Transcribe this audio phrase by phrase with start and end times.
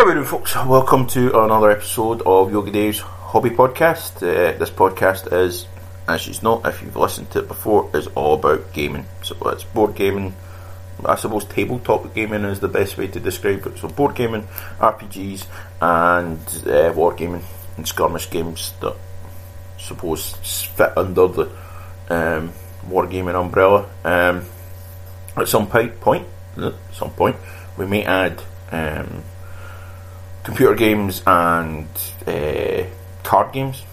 [0.00, 0.56] How are doing, folks?
[0.56, 4.16] Welcome to another episode of Yogi Dave's Hobby Podcast.
[4.16, 5.66] Uh, this podcast is,
[6.08, 9.04] as you know, if you've listened to it before, is all about gaming.
[9.22, 10.34] So it's board gaming.
[11.04, 13.76] I suppose tabletop gaming is the best way to describe it.
[13.76, 15.44] So board gaming, RPGs,
[15.82, 17.42] and uh, wargaming
[17.76, 20.32] and skirmish games that I suppose
[20.76, 21.42] fit under the
[22.08, 22.54] um,
[22.88, 23.86] wargaming umbrella.
[24.02, 24.46] Um,
[25.36, 25.92] at some point,
[26.56, 27.36] at some point,
[27.76, 28.42] we may add
[28.72, 29.24] um,
[30.42, 31.88] computer games and
[32.26, 32.84] uh,
[33.22, 33.84] card games.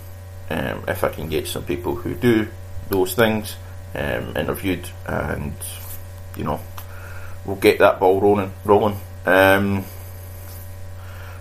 [0.50, 2.48] Um, if I can get some people who do
[2.90, 3.56] those things
[3.94, 5.54] um, interviewed, and
[6.38, 6.60] you know,
[7.46, 8.54] we'll get that ball rolling.
[8.64, 8.98] Rolling.
[9.26, 9.84] Um,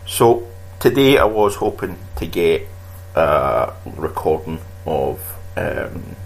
[0.07, 0.49] so
[0.81, 2.67] today I was hoping to get
[3.15, 5.21] a recording of
[5.57, 6.17] um,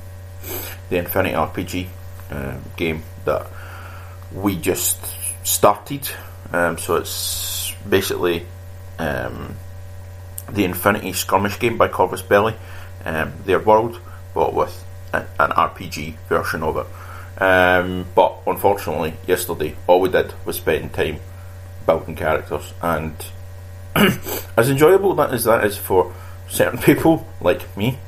[0.89, 1.87] the Infinity RPG
[2.31, 3.47] um, game that
[4.33, 4.99] we just
[5.45, 6.09] started.
[6.53, 8.47] Um, so it's basically
[9.01, 9.57] um,
[10.51, 12.55] the Infinity Skirmish game by Corvus Belli,
[13.05, 14.01] um, their world,
[14.35, 16.87] but with a, an RPG version of it.
[17.43, 21.19] Um, but unfortunately, yesterday all we did was spend time
[21.87, 23.15] building characters, and
[24.57, 26.13] as enjoyable that as that is for
[26.49, 27.99] certain people like me,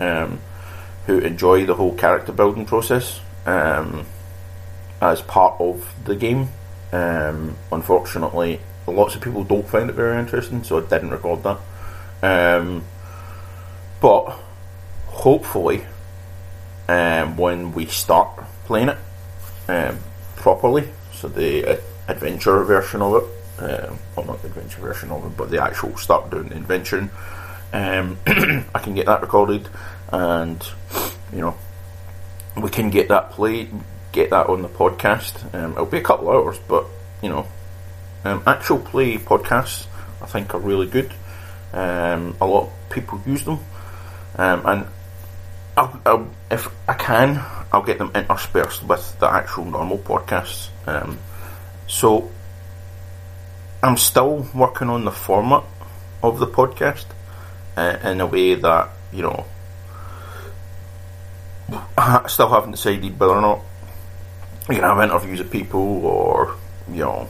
[0.00, 0.40] um,
[1.06, 4.06] who enjoy the whole character building process um,
[5.00, 6.48] as part of the game.
[6.92, 8.60] Um, unfortunately,
[8.92, 11.58] lots of people don't find it very interesting, so I didn't record that.
[12.22, 12.84] Um,
[14.00, 14.38] but
[15.06, 15.84] hopefully,
[16.88, 18.98] um, when we start playing it
[19.68, 19.98] um,
[20.36, 25.24] properly, so the uh, adventure version of it, um, well, not the adventure version of
[25.24, 27.10] it, but the actual start doing the adventuring,
[27.72, 29.68] um, I can get that recorded,
[30.12, 30.66] and
[31.32, 31.56] you know,
[32.56, 33.70] we can get that played,
[34.12, 35.54] get that on the podcast.
[35.54, 36.86] Um, it'll be a couple hours, but
[37.22, 37.46] you know,
[38.24, 39.86] um, actual play podcasts,
[40.22, 41.12] I think, are really good.
[41.72, 43.60] Um, a lot of people use them,
[44.36, 44.86] um, and
[45.76, 50.68] I'll, I'll, if I can, I'll get them interspersed with the actual normal podcasts.
[50.86, 51.18] Um,
[51.86, 52.30] so
[53.82, 55.64] I'm still working on the format
[56.22, 57.06] of the podcast
[57.76, 59.46] uh, in a way that you know
[61.96, 63.60] I still haven't decided whether or not
[64.68, 66.56] you can have interviews with people or
[66.90, 67.28] you know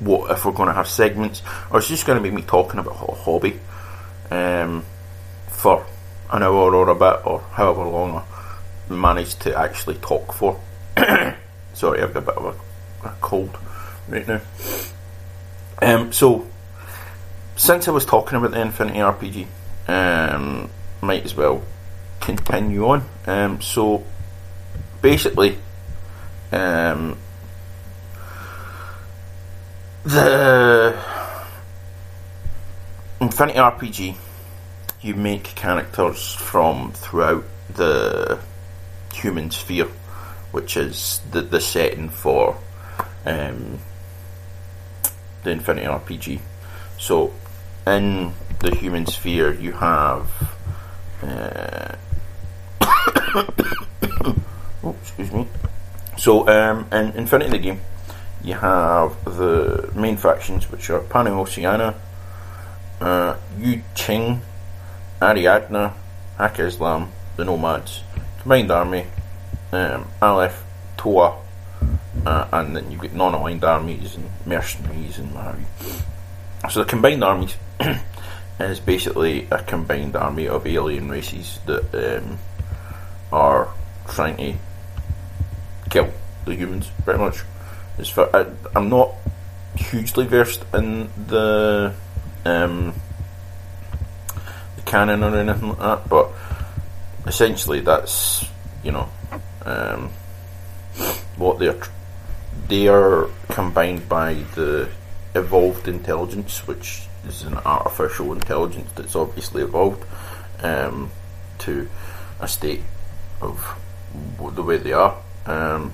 [0.00, 2.80] what if we're going to have segments, or it's just going to be me talking
[2.80, 3.60] about a hobby
[4.30, 4.84] um,
[5.48, 5.86] for
[6.32, 8.24] an hour or a bit, or however long
[8.88, 10.60] I manage to actually talk for.
[11.74, 12.44] Sorry, I've got a bit of
[13.04, 13.56] a, a cold
[14.08, 14.40] right now.
[15.82, 16.46] Um, so,
[17.56, 19.46] since I was talking about the Infinity RPG,
[19.88, 21.62] um, might as well
[22.20, 23.04] continue on.
[23.26, 24.04] Um, so,
[25.02, 25.58] basically,
[26.52, 27.16] um,
[30.04, 30.98] the
[33.20, 34.16] Infinity RPG,
[35.02, 37.44] you make characters from throughout
[37.74, 38.38] the
[39.12, 39.88] human sphere,
[40.52, 42.56] which is the, the setting for
[43.26, 43.78] um,
[45.42, 46.40] the Infinity RPG.
[46.98, 47.32] So,
[47.86, 50.28] in the human sphere, you have.
[51.22, 51.94] Uh,
[54.82, 55.46] oh, excuse me.
[56.16, 57.80] So, um, in Infinity the game,
[58.42, 61.94] you have the main factions, which are Pan Oceania,
[63.00, 64.42] uh, Yu Jing,
[65.20, 65.92] Ariadna,
[66.38, 68.02] Haqqislam, the Nomads,
[68.40, 69.06] Combined Army,
[69.72, 70.64] um, Aleph,
[70.96, 71.36] Tohaa,
[72.26, 76.70] uh, and then you've got non aligned armies and mercenaries and what have you.
[76.70, 77.56] So the Combined Armies
[78.60, 82.38] is basically a combined army of alien races that um,
[83.32, 83.72] are
[84.08, 84.54] trying to
[85.88, 86.10] kill
[86.44, 87.42] the humans, pretty much.
[88.00, 89.12] As far, I, I'm not
[89.76, 91.92] hugely versed in the
[92.46, 92.94] um,
[94.76, 96.30] the canon or anything like that, but
[97.26, 98.46] essentially that's
[98.82, 99.10] you know
[99.66, 100.08] um,
[101.36, 101.78] what they're
[102.68, 104.88] they are combined by the
[105.34, 110.06] evolved intelligence, which is an artificial intelligence that's obviously evolved
[110.62, 111.10] um,
[111.58, 111.86] to
[112.40, 112.80] a state
[113.42, 113.78] of
[114.54, 115.18] the way they are.
[115.44, 115.92] Um,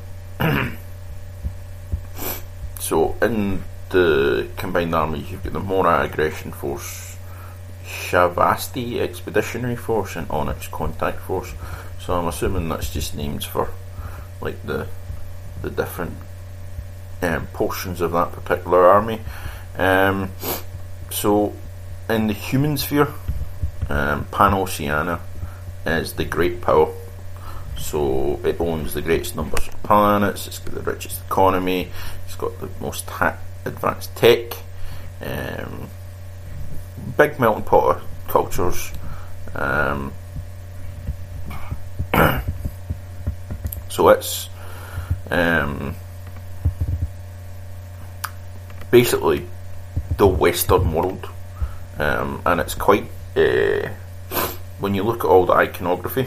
[2.86, 7.16] So in the combined armies, you've got the Morat Aggression Force,
[7.84, 11.52] Shasvastii Expeditionary Force, and Onyx Contact Force.
[12.00, 13.70] So I'm assuming that's just names for
[14.40, 14.86] like the
[15.62, 16.14] the different
[17.22, 19.20] um, portions of that particular army.
[19.76, 20.30] Um,
[21.10, 21.54] so
[22.08, 23.08] in the human sphere,
[23.88, 25.20] um, Oceana
[25.84, 26.92] is the great power.
[27.86, 30.48] So it owns the greatest numbers of planets.
[30.48, 31.88] It's got the richest economy.
[32.24, 33.08] It's got the most
[33.64, 34.54] advanced tech.
[35.24, 35.88] Um,
[37.16, 38.90] big melting pot of cultures.
[39.54, 40.12] Um,
[43.88, 44.48] so it's
[45.30, 45.94] um,
[48.90, 49.46] basically
[50.16, 51.28] the Western world,
[52.00, 53.04] um, and it's quite.
[53.36, 53.90] Uh,
[54.80, 56.26] when you look at all the iconography,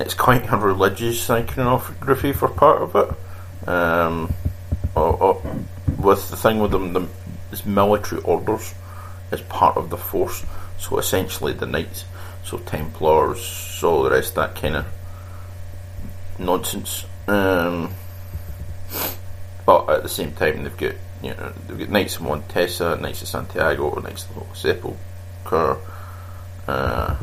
[0.00, 3.68] it's quite a religious iconography for part of it.
[3.68, 4.32] Um,
[4.94, 5.42] or, or
[5.98, 7.08] with the thing with them, the,
[7.50, 8.74] is military orders
[9.30, 10.44] as part of the force.
[10.78, 12.04] So essentially, the knights,
[12.44, 14.86] so Templars, all the rest that kind of
[16.38, 17.04] nonsense.
[17.26, 17.92] Um,
[19.66, 23.22] but at the same time, they've got you know they've got Knights of Montesa, Knights
[23.22, 25.78] of Santiago, Knights of Sepulchre.
[26.66, 27.16] Uh,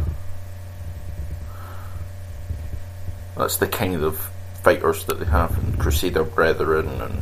[3.37, 4.29] that's the kind of
[4.63, 7.21] fighters that they have, and Crusader Brethren, and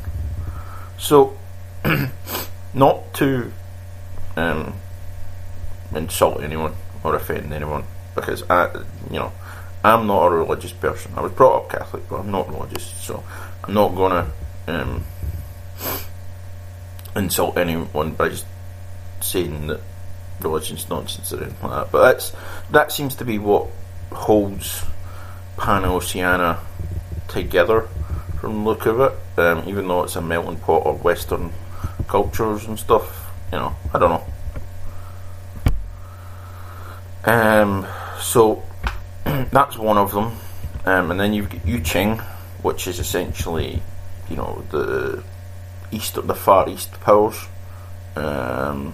[0.97, 1.37] so
[2.73, 3.51] not to
[4.37, 4.73] um,
[5.93, 6.73] insult anyone
[7.03, 7.83] or offend anyone
[8.15, 8.73] because I,
[9.09, 9.33] you know,
[9.83, 11.11] I'm not a religious person.
[11.15, 13.23] I was brought up Catholic, but I'm not religious, so
[13.63, 14.31] I'm not gonna
[14.67, 15.03] um,
[17.15, 18.45] insult anyone by just
[19.21, 19.81] saying that
[20.41, 21.91] religion's nonsense or anything like that.
[21.91, 22.33] But that's
[22.71, 23.67] that seems to be what
[24.11, 24.85] holds
[25.57, 26.59] Pan Oceania
[27.27, 27.87] together
[28.39, 29.13] from the look of it.
[29.37, 31.51] Um, even though it's a melting pot of Western
[32.07, 34.23] cultures and stuff, you know, I don't know.
[37.25, 37.87] Um,
[38.19, 38.63] so
[39.25, 40.33] that's one of them,
[40.85, 42.19] um, and then you've got Yu Jing,
[42.61, 43.81] which is essentially,
[44.29, 45.23] you know, the
[45.91, 47.47] east of the far east powers.
[48.15, 48.93] Um,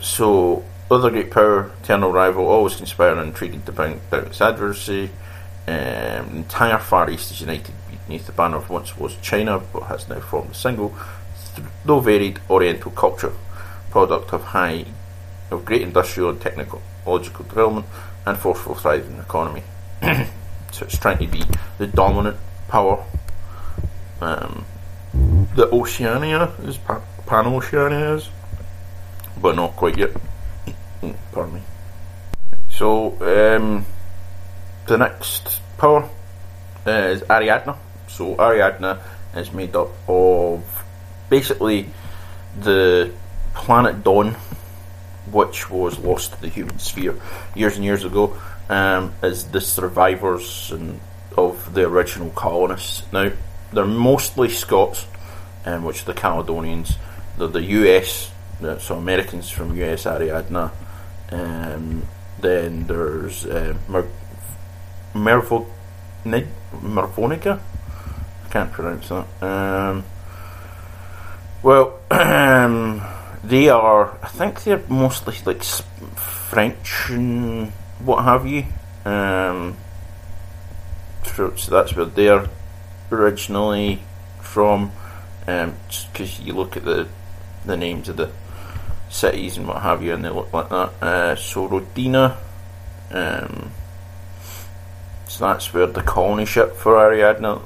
[0.00, 5.10] so other great power, eternal rival, always conspiring and intriguing to bring down its adversary.
[5.66, 5.74] Um,
[6.30, 7.74] the entire Far East is united
[8.06, 10.94] beneath the banner of once was China, but has now formed a single,
[11.84, 13.32] though varied Oriental culture,
[13.90, 14.84] product of high,
[15.50, 17.86] of great industrial and technological development
[18.24, 19.62] and forceful thriving economy.
[20.72, 21.42] so it's trying to be
[21.78, 22.36] the dominant
[22.68, 23.04] power.
[24.20, 24.64] Um,
[25.56, 28.28] the Oceania is Pan Oceania is,
[29.40, 30.10] but not quite yet.
[31.32, 31.60] Pardon me.
[32.70, 33.86] So um,
[34.86, 36.08] the next power
[36.86, 37.76] is Ariadna.
[38.08, 39.00] So Ariadna
[39.34, 40.84] is made up of
[41.28, 41.88] basically
[42.58, 43.12] the
[43.54, 44.36] planet Dawn,
[45.30, 47.14] which was lost to the human sphere
[47.54, 48.36] years and years ago,
[48.68, 51.00] um, as the survivors and
[51.36, 53.02] of the original colonists.
[53.12, 53.30] Now
[53.72, 55.06] they're mostly Scots,
[55.64, 56.96] um, which are the Caledonians.
[57.36, 58.32] They're the US,
[58.80, 60.72] so Americans from US Ariadna.
[61.30, 62.02] Um,
[62.40, 64.08] then there's uh, Mer-.
[68.44, 69.26] I can't pronounce that.
[69.42, 70.04] Um,
[71.62, 73.02] well, um,
[73.42, 74.18] they are.
[74.22, 78.64] I think they're mostly like French and what have you.
[79.04, 79.76] Um,
[81.24, 82.48] so that's where they're
[83.10, 84.02] originally
[84.40, 84.92] from.
[85.40, 87.08] Because um, you look at the
[87.64, 88.30] the names of the
[89.16, 90.92] cities and what have you, and they look like that.
[91.02, 92.36] Uh, so Rodina,
[93.10, 93.70] um,
[95.26, 97.62] so that's where the colony ship for Ariadna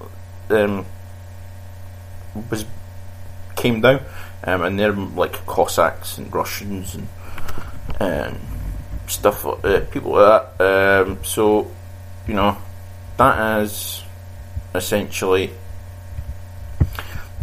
[0.51, 0.87] um,
[2.51, 2.65] was
[3.57, 4.01] came down,
[4.45, 7.09] um, and they're like Cossacks and Russians and
[8.01, 8.39] um,
[9.07, 11.07] stuff uh, people like that.
[11.07, 11.71] Um, so
[12.27, 12.57] you know
[13.17, 14.03] that is
[14.75, 15.51] essentially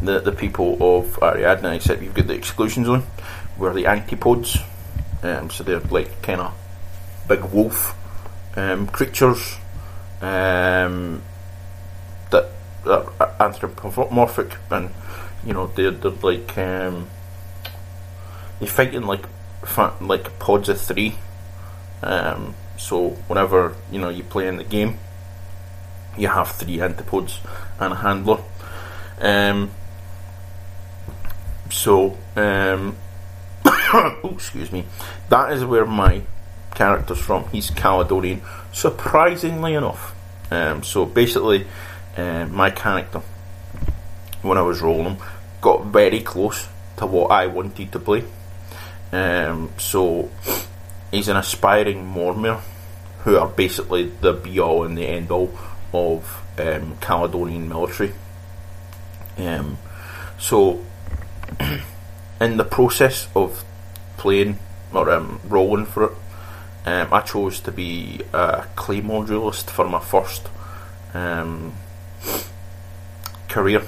[0.02, 3.04] the the people of Ariadna, except you've got the exclusion zone
[3.58, 4.58] where the antipodes.
[5.24, 6.54] Um, so they're like kind of
[7.28, 7.96] big wolf
[8.56, 9.58] um, creatures
[10.22, 11.22] um,
[12.32, 12.50] that
[12.86, 14.90] are anthropomorphic and
[15.46, 17.08] you know they're, they're like um,
[18.60, 19.26] they fight in like
[20.02, 21.16] like pods of three.
[22.02, 24.98] Um, so whenever you know you play in the game,
[26.18, 27.40] you have three antipodes
[27.80, 28.40] and a handler.
[29.20, 29.72] Um,
[31.70, 32.96] so um,
[33.94, 34.86] oh, excuse me,
[35.30, 36.22] that is where my
[36.76, 37.48] character's from.
[37.50, 38.42] He's Caledonian,
[38.74, 40.14] surprisingly enough.
[40.52, 41.66] Um, so basically,
[42.18, 43.22] uh, my character,
[44.42, 45.18] when I was rolling,
[45.62, 46.68] got very close
[46.98, 48.24] to what I wanted to play.
[49.12, 50.30] Um, so
[51.12, 52.62] he's an aspiring Mormaer,
[53.20, 55.58] who are basically the be all and the end all
[55.94, 58.14] of um, Caledonian military.
[59.38, 59.78] Um,
[60.38, 60.84] so,
[62.42, 63.64] in the process of
[64.18, 64.60] playing
[64.94, 66.12] or um, rolling for it,
[66.86, 70.48] um, I chose to be a claymore duelist for my first
[71.14, 71.74] um,
[73.50, 73.84] career,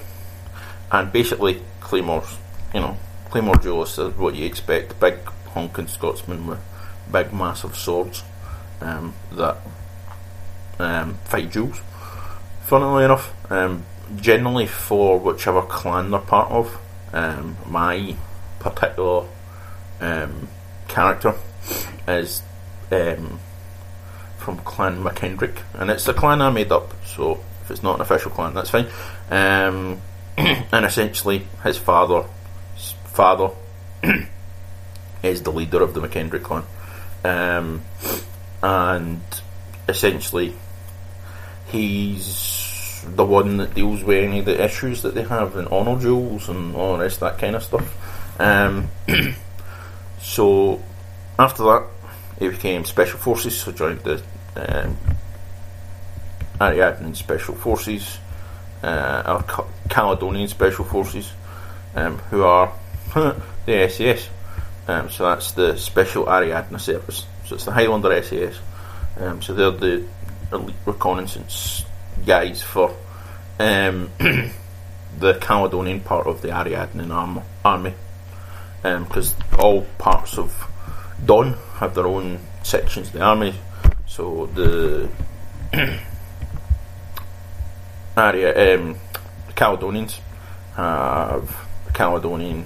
[0.91, 2.37] and basically Claymore's,
[2.73, 2.97] you know,
[3.29, 5.15] Claymore duelists are what you expect: big
[5.53, 6.59] honking Scotsmen with
[7.11, 8.23] big massive swords
[8.81, 9.57] um, that
[10.77, 11.81] um, fight duels.
[12.63, 13.85] Funnily enough, um,
[14.17, 16.79] generally for whichever clan they're part of,
[17.13, 18.15] um, my
[18.59, 19.25] particular
[20.01, 20.47] um,
[20.87, 21.35] character
[22.07, 22.41] is
[22.91, 23.39] um,
[24.37, 26.93] from Clan MacKendrick, and it's the clan I made up.
[27.05, 28.87] So if it's not an official clan, that's fine.
[29.29, 30.01] Um,
[30.37, 32.25] and essentially, his father,
[33.05, 33.51] father,
[35.23, 36.63] is the leader of the MacKendrick clan,
[37.23, 37.83] um,
[38.63, 39.21] and
[39.87, 40.55] essentially,
[41.67, 45.99] he's the one that deals with any of the issues that they have in honour
[45.99, 48.39] duels and all the rest that kind of stuff.
[48.39, 48.89] Um,
[50.29, 50.79] so
[51.39, 51.87] after that,
[52.37, 54.21] he became Special Forces, so joined the
[54.55, 54.95] um,
[56.61, 58.19] Ariadne Special Forces,
[58.83, 61.31] uh, or Caledonian Special Forces,
[61.95, 62.71] um, who are
[63.65, 64.29] the SAS.
[64.87, 67.25] Um, so that's the Special Ariadne Service.
[67.47, 68.59] So it's the Highlander SAS.
[69.19, 70.05] Um, so they're the
[70.53, 71.85] elite reconnaissance
[72.23, 72.95] guys for
[73.59, 74.11] um,
[75.19, 77.95] the Caledonian part of the Ariadne arm- army.
[78.81, 80.67] Because um, all parts of
[81.25, 83.53] Dawn have their own sections of the army.
[84.07, 85.09] So the
[88.17, 88.95] area, um,
[89.47, 90.19] the Caledonians
[90.75, 92.65] have the Caledonian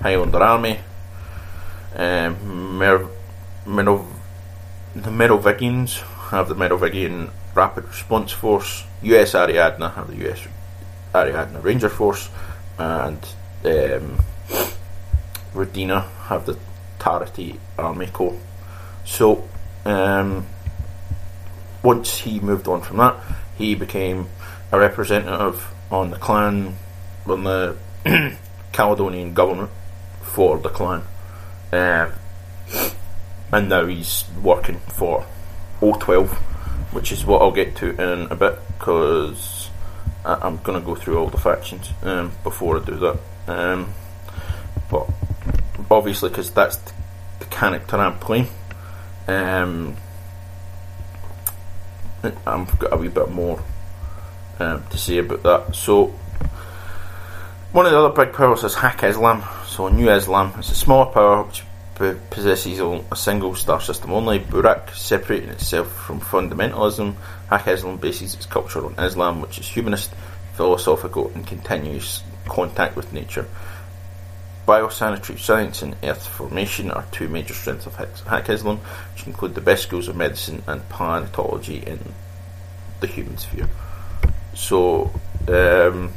[0.00, 0.78] Highlander Army.
[1.94, 3.08] Um, Mer-
[3.66, 4.04] Mer-
[4.94, 6.00] the Merovingians
[6.30, 8.84] have the Merovingian Rapid Response Force.
[9.02, 10.46] US Ariadne have the US
[11.14, 12.28] Ariadne Ranger Force,
[12.78, 13.18] and
[13.64, 14.18] um,
[15.54, 16.58] Rodina have the
[16.98, 18.38] Tartary Army Corps.
[19.04, 19.48] So,
[19.84, 20.46] um,
[21.82, 23.16] once he moved on from that,
[23.56, 24.28] he became
[24.70, 26.76] a representative on the clan,
[27.26, 27.76] on the
[28.72, 29.70] Caledonian government
[30.22, 31.02] for the clan.
[31.72, 32.12] Um,
[33.52, 35.26] and now he's working for
[35.80, 36.28] O12,
[36.92, 39.70] which is what I'll get to in a bit because
[40.24, 43.18] I'm going to go through all the factions um, before I do that.
[43.48, 43.92] Um,
[44.92, 45.08] but
[45.90, 46.76] obviously, because that's
[47.40, 48.46] the character I'm playing,
[49.26, 49.96] um,
[52.22, 53.60] I've got a wee bit more
[54.60, 55.74] um, to say about that.
[55.74, 56.14] So,
[57.72, 59.42] one of the other big powers is Haqqislam.
[59.66, 61.64] So, New Islam is a smaller power which
[62.30, 64.40] possesses a single star system only.
[64.40, 67.14] Bourak separating itself from fundamentalism.
[67.50, 70.12] Haqqislam bases its culture on Islam, which is humanist,
[70.54, 73.46] philosophical, and continuous contact with nature.
[74.66, 79.82] Biosanitary science and earth formation are two major strengths of Haqqislam, which include the best
[79.82, 81.98] schools of medicine and planetology in
[83.00, 83.68] the human sphere.
[84.54, 85.12] So,
[85.48, 86.12] um,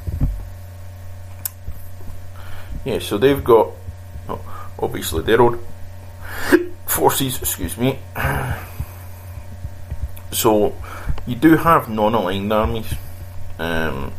[2.83, 3.71] yeah, so they've got
[4.29, 5.59] oh, obviously their own
[6.85, 7.99] forces, excuse me.
[10.31, 10.75] So,
[11.25, 12.93] you do have non aligned armies,
[13.57, 14.11] um,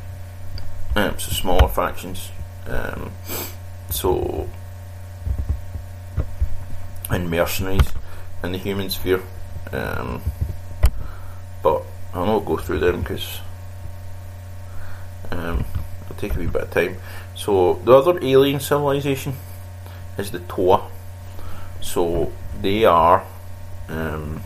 [0.95, 2.30] um, so smaller factions.
[2.66, 3.12] Um,
[3.96, 4.48] so,
[7.10, 7.88] and mercenaries
[8.42, 9.22] in the human sphere.
[9.72, 10.20] Um,
[11.62, 13.40] but I'll not go through them because
[15.30, 15.64] um,
[16.04, 16.98] it'll take a wee bit of time.
[17.34, 19.34] So the other alien civilization
[20.18, 20.90] is the Tohaa.
[21.80, 23.24] So they are
[23.88, 24.42] um,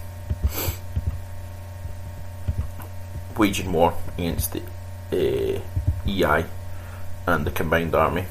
[3.37, 4.62] waging war against the
[5.12, 5.61] uh,
[6.07, 6.45] EI
[7.26, 8.26] and the combined army.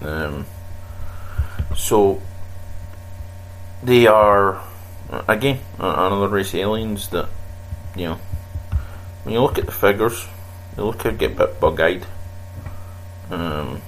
[0.00, 0.46] Um,
[1.76, 2.22] so
[3.82, 4.62] they are
[5.28, 7.28] again another race of aliens that
[7.96, 8.20] you know
[9.24, 10.26] when you look at the figures,
[10.76, 12.06] they look a get a bit bug-eyed.
[13.30, 13.80] Um,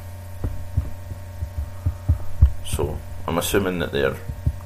[2.64, 4.16] so I'm assuming that they're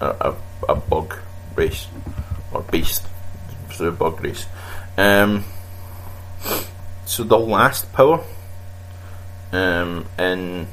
[0.00, 0.36] a, a,
[0.68, 1.18] a bug
[1.56, 1.88] race
[2.52, 3.04] or beast,
[3.72, 4.46] so a bug race.
[4.96, 5.44] Um,
[7.04, 8.24] so the last power
[9.50, 10.68] um, in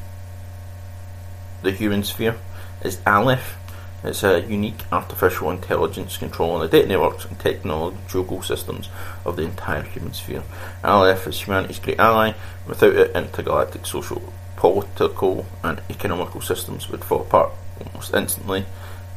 [1.62, 2.36] the human sphere
[2.82, 3.58] is Aleph.
[4.04, 8.90] It's a unique artificial intelligence controlling the data networks and technological systems
[9.26, 10.44] of the entire human sphere.
[10.84, 12.34] Aleph is humanity's great ally.
[12.68, 14.22] Without it, intergalactic social,
[14.56, 17.52] political, and economical systems would fall apart
[17.86, 18.66] almost instantly.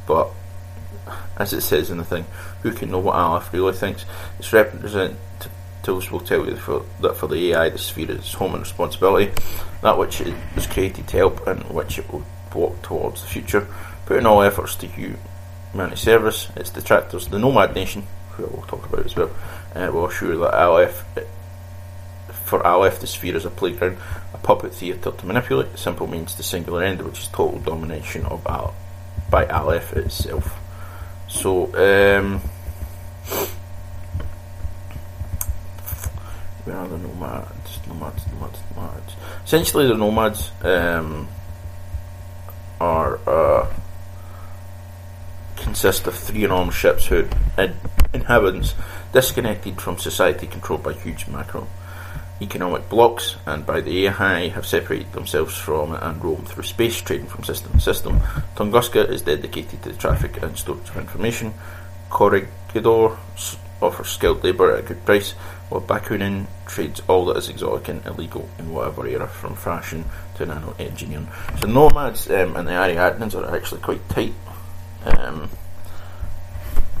[0.07, 0.29] But
[1.37, 2.25] as it says in the thing,
[2.63, 4.05] who can know what Aleph really thinks?
[4.39, 4.51] Its
[5.81, 9.31] representatives will tell you for, that for the AI, the sphere is home and responsibility,
[9.81, 12.23] that which it was created to help and which it will
[12.53, 13.67] walk towards the future,
[14.05, 16.49] putting all efforts to humanity service.
[16.55, 19.31] Its detractors, the Nomad Nation, who I will talk about as well,
[19.75, 21.03] uh, will assure that Aleph
[22.45, 23.97] For Aleph, the sphere is a playground,
[24.33, 25.77] a puppet theatre to manipulate.
[25.77, 28.43] Simple means the singular end, which is total domination of
[29.29, 30.59] by Aleph itself.
[31.29, 32.41] So, um,
[36.71, 37.79] where are the nomads?
[37.87, 39.15] Nomads, nomads, nomads.
[39.43, 41.27] Essentially, the nomads um,
[42.79, 43.73] are uh,
[45.57, 47.75] consist of three enormous ships who in-
[48.13, 48.73] inhabitants
[49.11, 51.67] disconnected from society controlled by huge macro
[52.41, 57.27] economic blocks and by the AI have separated themselves from and roam through space, trading
[57.27, 58.19] from system to system.
[58.55, 61.53] Tunguska is dedicated to the traffic and storage of information.
[62.09, 63.17] Corregidor
[63.79, 65.35] offers skilled labour at a good price,
[65.71, 70.03] while Bakunin trades all that is exotic and illegal in whatever era, from fashion
[70.35, 71.29] to nano engineering.
[71.61, 74.33] So nomads um, and the Ariadnes are actually quite tight.
[75.05, 75.49] Um,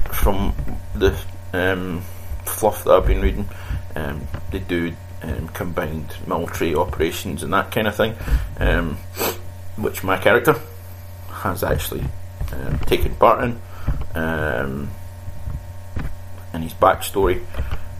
[0.09, 0.55] from
[0.95, 1.13] the
[1.51, 2.01] um,
[2.45, 3.49] fluff that I've been reading,
[3.97, 8.15] um, they do um, combined military operations and that kind of thing,
[8.57, 8.95] um,
[9.75, 10.55] which my character
[11.29, 12.05] has actually
[12.85, 13.59] taken part in.
[16.53, 17.41] And his backstory.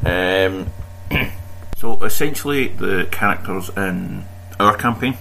[0.05, 0.71] Um,
[1.77, 4.25] so essentially, the characters in
[4.59, 5.17] our campaign,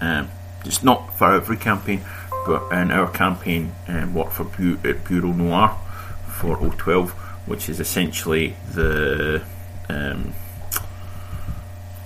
[0.00, 0.30] um,
[0.64, 2.02] it's not for every campaign,
[2.46, 5.78] but in our campaign, um, work for Bu- at Bureau Noir
[6.26, 7.10] for O12,
[7.46, 9.42] which is essentially the
[9.88, 10.34] um,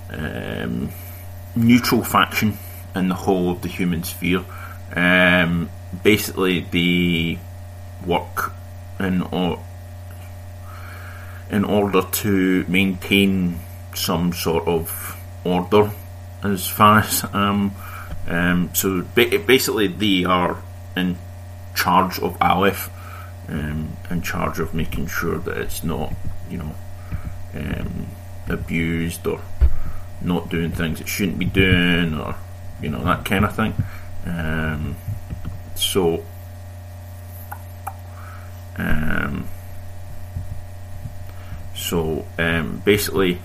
[0.09, 0.89] um,
[1.55, 2.57] neutral faction
[2.95, 4.43] in the whole of the human sphere.
[4.95, 5.69] Um,
[6.03, 7.39] basically, they
[8.05, 8.53] work
[8.99, 9.63] in or
[11.49, 13.59] in order to maintain
[13.93, 15.91] some sort of order,
[16.43, 17.73] as far as um,
[18.27, 20.61] um, so ba- basically they are
[20.95, 21.17] in
[21.75, 22.89] charge of Aleph,
[23.47, 26.13] um, in charge of making sure that it's not,
[26.49, 26.75] you know,
[27.55, 28.07] um,
[28.49, 29.41] abused or
[30.21, 32.35] not doing things it shouldn't be doing, or
[32.81, 33.73] you know that kind of thing.
[34.25, 34.97] Um,
[35.75, 36.23] so.
[38.79, 39.47] Um,
[41.77, 43.39] so um, basically,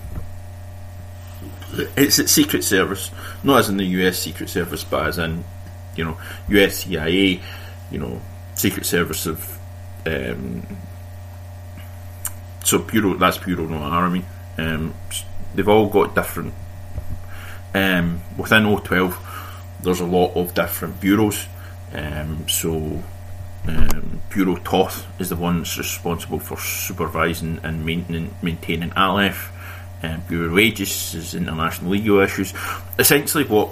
[1.95, 3.11] it's a Secret Service,
[3.43, 5.43] not as in the US Secret Service, but as in
[5.95, 6.17] you know
[6.49, 7.39] US CIA,
[7.91, 8.19] you know
[8.55, 9.59] Secret Service of
[10.07, 10.65] um,
[12.63, 13.71] so Bureau that's Bureau.
[13.71, 14.25] I mean,
[14.57, 14.95] um,
[15.53, 16.53] they've all got different.
[17.75, 19.15] Um, within O12,
[19.81, 21.47] there's a lot of different bureaus.
[21.93, 23.03] Um, so
[23.67, 29.51] um, Bureau Toth is the one that's responsible for supervising and maintaining, maintaining Aleph.
[30.01, 32.53] Um, Bureau Aegis is international legal issues.
[32.99, 33.69] Essentially, what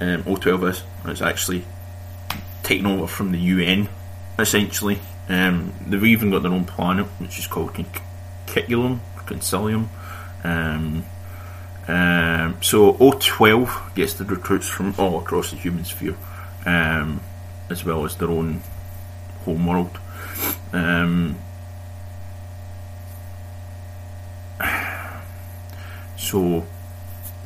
[0.00, 1.64] um, O12 is, is actually
[2.62, 3.88] taken over from the UN,
[4.38, 4.98] essentially.
[5.28, 9.00] Um, they've even got their own planet, which is called Concilium.
[9.26, 9.88] Concilium.
[10.42, 11.04] Um,
[11.86, 16.16] um, so O12 gets the recruits from all across the human sphere,
[16.64, 17.20] um,
[17.68, 18.62] as well as their own
[19.48, 19.98] home world.
[20.72, 21.38] Um,
[26.16, 26.66] so,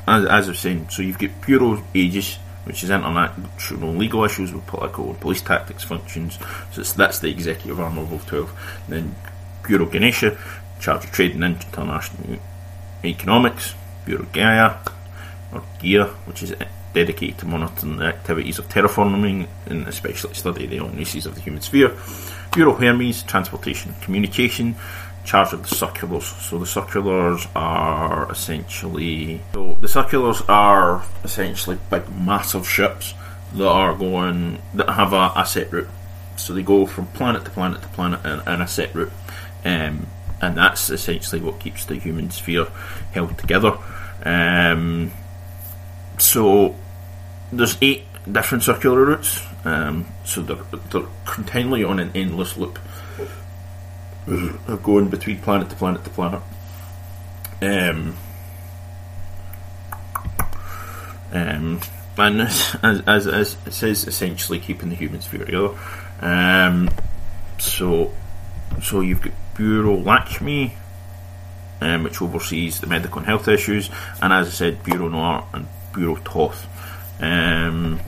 [0.06, 4.52] as, as I was saying, so you've got Bureau Aegis, which is international legal issues
[4.52, 6.38] with political and police tactics functions.
[6.72, 8.82] So that's the executive arm of 12.
[8.88, 9.14] then
[9.66, 10.38] Bureau Ganesha,
[10.80, 12.38] charge of trade and international
[13.04, 13.74] economics.
[14.04, 14.78] Bureau Gaia,
[15.52, 16.54] or GEA, which is
[16.92, 21.62] dedicated to monitoring the activities of terraforming and especially study the illnesses of the human
[21.62, 21.96] sphere.
[22.52, 24.74] Bureau Hermes, transportation communication,
[25.24, 26.26] charge of the circulars.
[26.26, 33.14] So the circulars are essentially so the circulars are essentially big massive ships
[33.54, 35.88] that are going that have a, a set route.
[36.36, 39.12] So they go from planet to planet to planet in, in a set route.
[39.64, 40.06] Um,
[40.40, 42.66] and that's essentially what keeps the human sphere
[43.12, 43.78] held together.
[44.24, 45.12] Um,
[46.18, 46.74] so
[47.52, 52.78] there's eight different circular routes, um, so they're, they're continually on an endless loop
[54.82, 56.42] going between planet to planet to planet.
[57.60, 58.16] Um,
[61.32, 61.80] um,
[62.18, 65.76] and as, as, as it says, essentially keeping the humans together.
[66.20, 66.90] Um,
[67.58, 68.12] so,
[68.82, 70.74] so you've got Bureau Lakshmi,
[71.80, 75.66] um, which oversees the medical and health issues, and as I said, Bureau Noir and
[75.92, 76.66] Bureau Toth.
[77.22, 78.00] Um,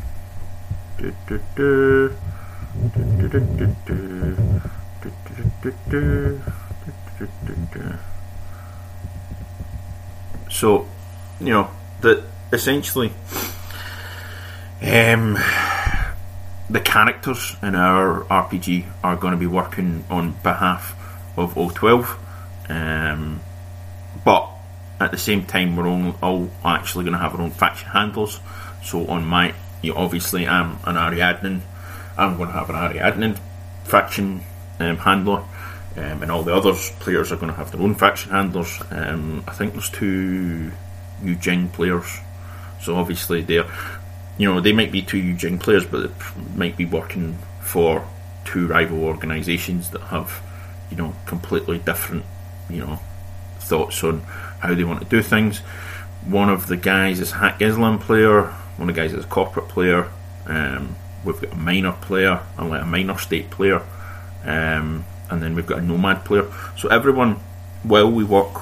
[10.50, 10.88] so,
[11.38, 13.12] you know, that essentially,
[14.82, 15.38] um,
[16.68, 20.96] the characters in our RPG are going to be working on behalf
[21.36, 22.18] of O12.
[22.68, 23.40] Um,
[24.24, 24.50] but
[24.98, 28.40] at the same time, we're all, all actually going to have our own faction handlers.
[28.84, 31.62] So on my, you obviously I'm an Ariadne.
[32.16, 33.36] I'm going to have an Ariadne
[33.84, 34.42] faction
[34.78, 35.42] um, handler,
[35.96, 38.80] um, and all the other players are going to have their own faction handlers.
[38.90, 40.70] Um, I think there's two
[41.40, 42.18] Jing players,
[42.80, 43.66] so obviously they're,
[44.38, 48.06] you know, they might be two Jing players, but they might be working for
[48.44, 50.40] two rival organisations that have,
[50.90, 52.24] you know, completely different,
[52.68, 53.00] you know,
[53.58, 54.20] thoughts on
[54.60, 55.58] how they want to do things.
[56.26, 58.54] One of the guys is a Haqqislam player.
[58.76, 60.10] One of the guys is a corporate player.
[60.46, 63.82] Um, we've got a minor player and like a minor state player,
[64.44, 66.50] um, and then we've got a nomad player.
[66.76, 67.36] So everyone,
[67.82, 68.52] while we work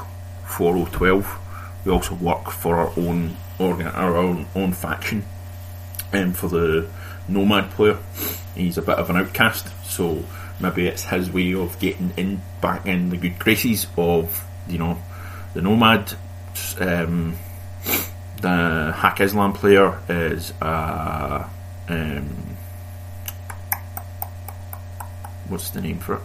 [0.47, 1.39] for O12,
[1.85, 5.25] we also work for our own organ, our own, own faction.
[6.13, 6.89] And um, for the
[7.27, 7.99] nomad player,
[8.55, 10.25] he's a bit of an outcast, so
[10.61, 14.99] maybe it's his way of getting in back in the good graces of you know
[15.55, 16.15] the nomad.
[16.79, 17.37] Um,
[18.43, 21.49] the Haqqislam player is a
[21.89, 22.57] um,
[25.49, 26.23] what's the name for it?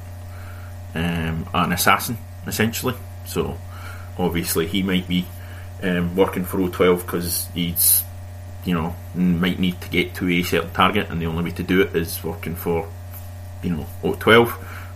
[0.95, 2.95] Um, an assassin, essentially.
[3.25, 3.57] So
[4.17, 5.27] obviously he might be
[5.83, 8.03] um, working for O12 because he's,
[8.65, 11.63] you know, might need to get to a certain target, and the only way to
[11.63, 12.89] do it is working for,
[13.61, 14.53] you know, O12,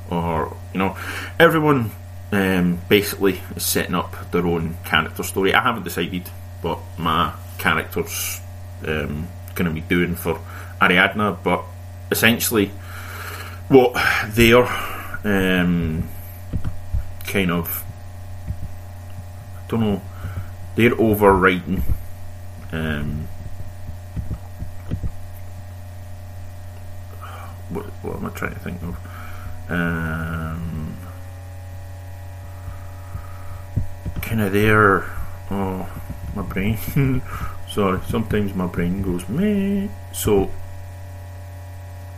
[0.09, 0.97] or you know,
[1.39, 1.91] everyone
[2.31, 5.53] um, basically is setting up their own character story.
[5.53, 6.29] I haven't decided
[6.61, 8.39] what my character's
[8.87, 10.39] um, going to be doing for
[10.81, 11.63] Ariadne, but
[12.11, 12.71] essentially,
[13.67, 13.95] what
[14.27, 14.67] they're
[15.23, 16.07] um,
[17.25, 17.83] kind of,
[18.53, 20.01] I don't know,
[20.75, 21.83] they're overriding.
[22.71, 23.27] Um,
[27.69, 28.97] what, what am I trying to think of?
[29.69, 30.97] Um,
[34.21, 35.03] kind of there.
[35.49, 35.89] Oh,
[36.35, 36.77] my brain.
[37.69, 39.87] Sorry, sometimes my brain goes meh.
[40.13, 40.51] So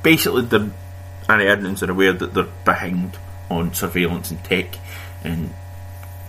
[0.01, 0.71] basically, the
[1.27, 3.17] Ariadnes are aware that they're behind
[3.49, 4.77] on surveillance and tech
[5.23, 5.53] and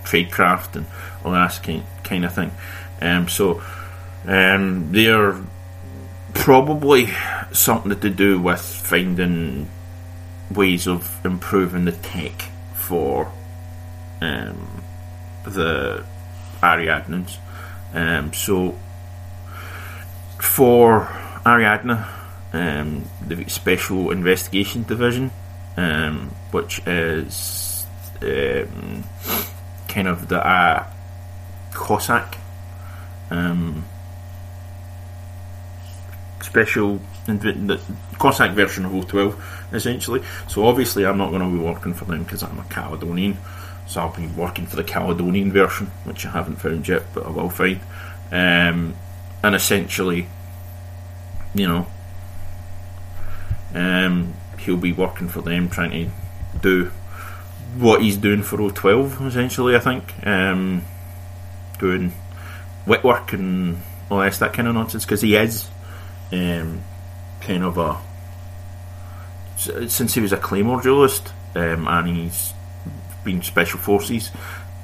[0.05, 0.87] tradecraft and
[1.25, 1.61] all that
[2.05, 2.53] kind of thing.
[3.01, 3.63] Um, so
[4.27, 5.37] um, they're
[6.35, 7.09] probably
[7.53, 9.69] something to do with finding
[10.51, 13.33] ways of improving the tech for
[14.21, 14.85] um,
[15.45, 16.05] the
[16.63, 17.39] Ariadnes.
[17.95, 18.79] Um, so
[20.41, 21.09] for
[21.47, 22.05] Ariadne,
[22.53, 25.31] um, the Special Investigation Division,
[25.77, 27.87] um, which is
[28.21, 29.05] um,
[29.89, 30.87] kind of the uh,
[31.73, 32.39] Cossack
[33.31, 33.85] um,
[36.41, 37.81] special the
[38.19, 39.41] Cossack version of O12
[39.73, 40.23] essentially.
[40.47, 43.39] So obviously I'm not going to be working for them because I'm a Caledonian.
[43.87, 47.31] So I'll be working for the Caledonian version, which I haven't found yet, but I
[47.31, 47.81] will find.
[48.33, 48.97] Um,
[49.43, 50.27] and essentially,
[51.55, 51.87] you know,
[53.75, 56.11] um, he'll be working for them, trying to
[56.61, 56.91] do
[57.77, 60.15] what he's doing for O12, essentially, I think.
[60.27, 60.83] Um,
[61.79, 62.13] doing
[62.87, 65.69] wet work and all this, that kind of nonsense, because he is
[66.33, 66.83] um,
[67.41, 68.01] kind of a.
[69.89, 72.54] Since he was a Claymore duelist, um, and he's
[73.25, 74.31] been special forces,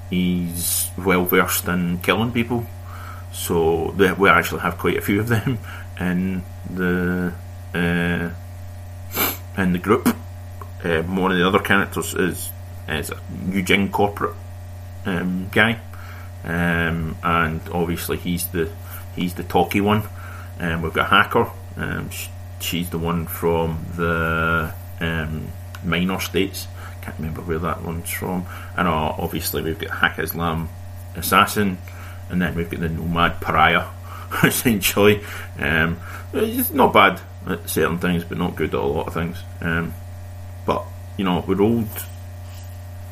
[0.09, 2.67] he's well versed in killing people.
[3.33, 5.59] So we actually have quite a few of them
[6.01, 7.33] in the
[7.75, 8.31] uh,
[9.57, 10.09] in the group.
[10.83, 12.51] Um, one of the other characters is
[12.89, 14.35] is a Jing corporate
[15.07, 15.79] um, guy,
[16.45, 18.71] um, and obviously he's the
[19.15, 20.03] he's the talky one.
[20.59, 21.51] And um, we've got Hacker.
[21.77, 22.11] Um,
[22.61, 25.49] she's the one from the um,
[25.85, 26.67] minor states.
[27.03, 28.47] Can't remember where that one's from.
[28.77, 30.69] And uh, obviously we've got Haqqislam
[31.17, 31.79] Assassin,
[32.29, 33.89] and then we've got the Nomad Pariah.
[34.45, 35.21] essentially,
[35.59, 35.99] um,
[36.33, 39.43] it's not bad at certain things, but not good at a lot of things.
[39.61, 39.95] Um,
[40.65, 40.85] but
[41.17, 41.89] you know, we rolled.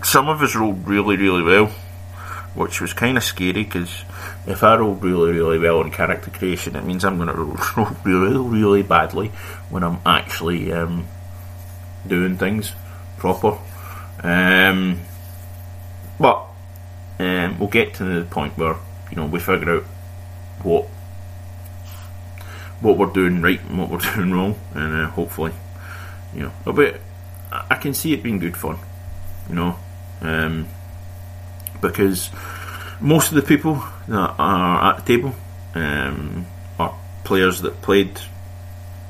[0.03, 1.67] Some of us rolled really, really well,
[2.55, 4.05] which was kind of scary because
[4.47, 7.35] if I roll really, really well in character creation, it means I'm going to
[7.77, 9.29] roll really, really badly
[9.71, 11.09] when I'm actually um,
[12.07, 12.73] doing things
[13.17, 13.59] proper.
[14.23, 15.01] Um,
[16.19, 16.47] but
[17.19, 18.77] um, we'll get to the point where
[19.11, 19.85] you know we figure out
[20.63, 20.87] what
[22.81, 25.53] what we're doing right and what we're doing wrong, and uh, hopefully,
[26.35, 27.01] you know, but
[27.51, 28.79] I can see it being good fun,
[29.49, 29.77] you know,
[30.21, 30.69] um,
[31.81, 32.31] because
[33.01, 35.35] most of the people that are at the table
[35.75, 36.47] um,
[36.79, 38.21] are players that played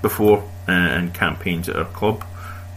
[0.03, 2.25] before uh, in campaigns at our club.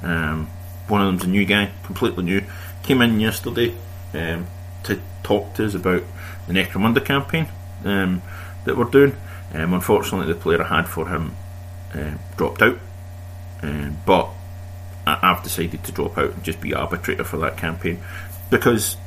[0.01, 0.49] Um,
[0.87, 2.43] one of them's a new guy, completely new,
[2.83, 3.75] came in yesterday,
[4.13, 4.47] um,
[4.83, 6.03] to talk to us about
[6.47, 7.47] the Necromunda campaign
[7.85, 8.21] um,
[8.65, 9.15] that we're doing.
[9.53, 11.35] Um, unfortunately, the player I had for him
[11.93, 12.79] uh, dropped out,
[13.61, 14.29] um, but
[15.05, 17.99] I- I've decided to drop out and just be arbitrator for that campaign
[18.49, 18.97] because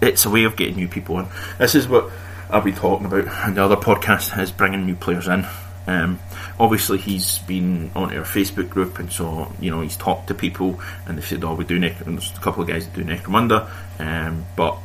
[0.00, 1.26] it's a way of getting new people in.
[1.58, 2.10] This is what
[2.50, 5.46] I've been talking about on the other podcast is bringing new players in.
[5.86, 6.18] Um,
[6.58, 10.80] obviously, he's been onto our Facebook group, and so you know he's talked to people,
[11.06, 13.04] and they said, "Oh, we do Nec-, and there's a couple of guys that do
[13.04, 14.78] Necromunda," um, but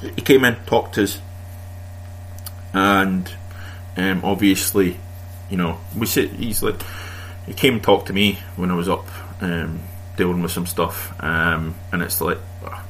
[0.00, 1.20] he came in, talked to us,
[2.72, 3.32] and
[3.96, 4.98] um, obviously,
[5.50, 6.80] you know, we said he's like
[7.46, 9.06] he came and talked to me when I was up
[9.42, 9.80] um,
[10.16, 12.38] dealing with some stuff, um, and it's like,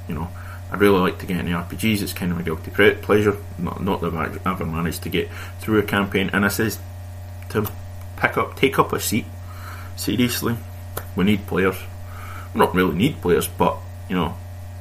[0.09, 0.29] you know,
[0.71, 2.03] I really like to get into RPGs.
[2.03, 3.37] It's kind of a guilty pleasure.
[3.59, 6.31] Not, not that I've ever managed to get through a campaign.
[6.33, 6.79] And I says
[7.53, 7.71] to
[8.17, 9.25] pick up, take up a seat.
[9.97, 10.57] Seriously,
[11.17, 11.77] we need players.
[12.55, 14.37] We don't really need players, but you know,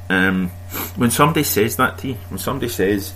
[0.08, 0.48] um,
[0.96, 3.14] when somebody says that to you, when somebody says,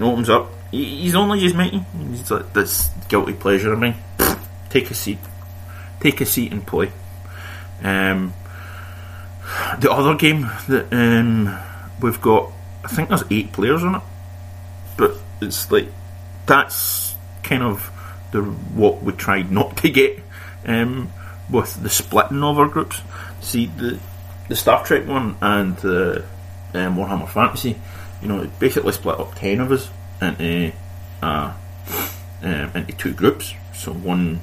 [0.00, 1.84] opens up, he, he's only just making.
[2.10, 3.96] He's like this guilty pleasure of mine.
[4.70, 5.18] Take a seat.
[6.00, 6.92] Take a seat and play.
[7.82, 8.34] Um,
[9.78, 11.58] the other game that um,
[12.00, 12.52] we've got,
[12.84, 14.02] I think there's eight players on it,
[14.96, 15.88] but it's like
[16.46, 17.90] that's kind of
[18.32, 20.20] the what we tried not to get
[20.66, 21.12] um,
[21.50, 23.00] with the splitting of our groups.
[23.40, 23.98] See the
[24.48, 26.24] the Star Trek one and the
[26.74, 27.76] um, Warhammer Fantasy,
[28.22, 29.88] you know, it basically split up ten of us
[30.20, 30.72] into
[31.22, 31.52] uh,
[32.42, 33.54] um, into two groups.
[33.74, 34.40] So one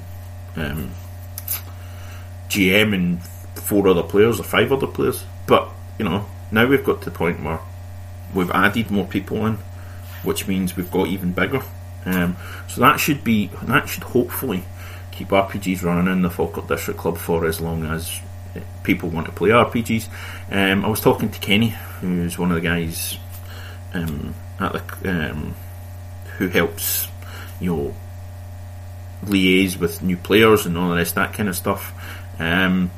[0.56, 0.90] um,
[2.48, 5.24] GM and four other players or five other players.
[5.46, 7.60] But you know, now we've got to the point where
[8.34, 9.58] we've added more people in,
[10.22, 11.62] which means we've got even bigger.
[12.06, 12.36] Um,
[12.68, 14.64] so that should be that should hopefully
[15.10, 18.20] keep RPGs running in the Falkirk District Club for as long as
[18.84, 20.08] people want to play RPGs.
[20.50, 23.18] Um, I was talking to Kenny, who's one of the guys
[23.92, 25.54] um, at the um,
[26.38, 27.08] who helps
[27.60, 27.96] you know
[29.24, 31.92] liaise with new players and all the rest that kind of stuff.
[32.38, 32.90] Um,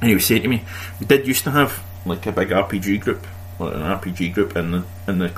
[0.00, 0.64] and he was saying to me,
[1.00, 3.26] we did used to have like a big RPG group,
[3.58, 5.30] an RPG group in the in the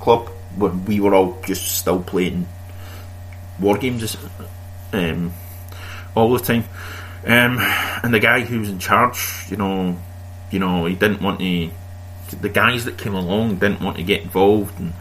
[0.00, 2.48] club we were all just still playing
[3.58, 4.16] war games
[4.92, 5.32] um,
[6.14, 6.64] all the time.
[7.24, 7.58] Um,
[8.02, 9.98] and the guy who was in charge, you know,
[10.50, 11.70] you know, he didn't want to.
[12.40, 14.92] The guys that came along didn't want to get involved and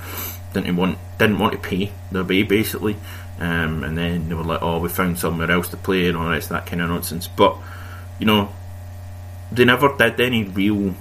[0.53, 2.95] didn't want didn't want to pay their way basically.
[3.39, 6.29] Um, and then they were like, "Oh, we found somewhere else to play," and all
[6.29, 7.27] that, that kind of nonsense.
[7.27, 7.55] But
[8.19, 8.49] you know,
[9.51, 10.95] they never did any real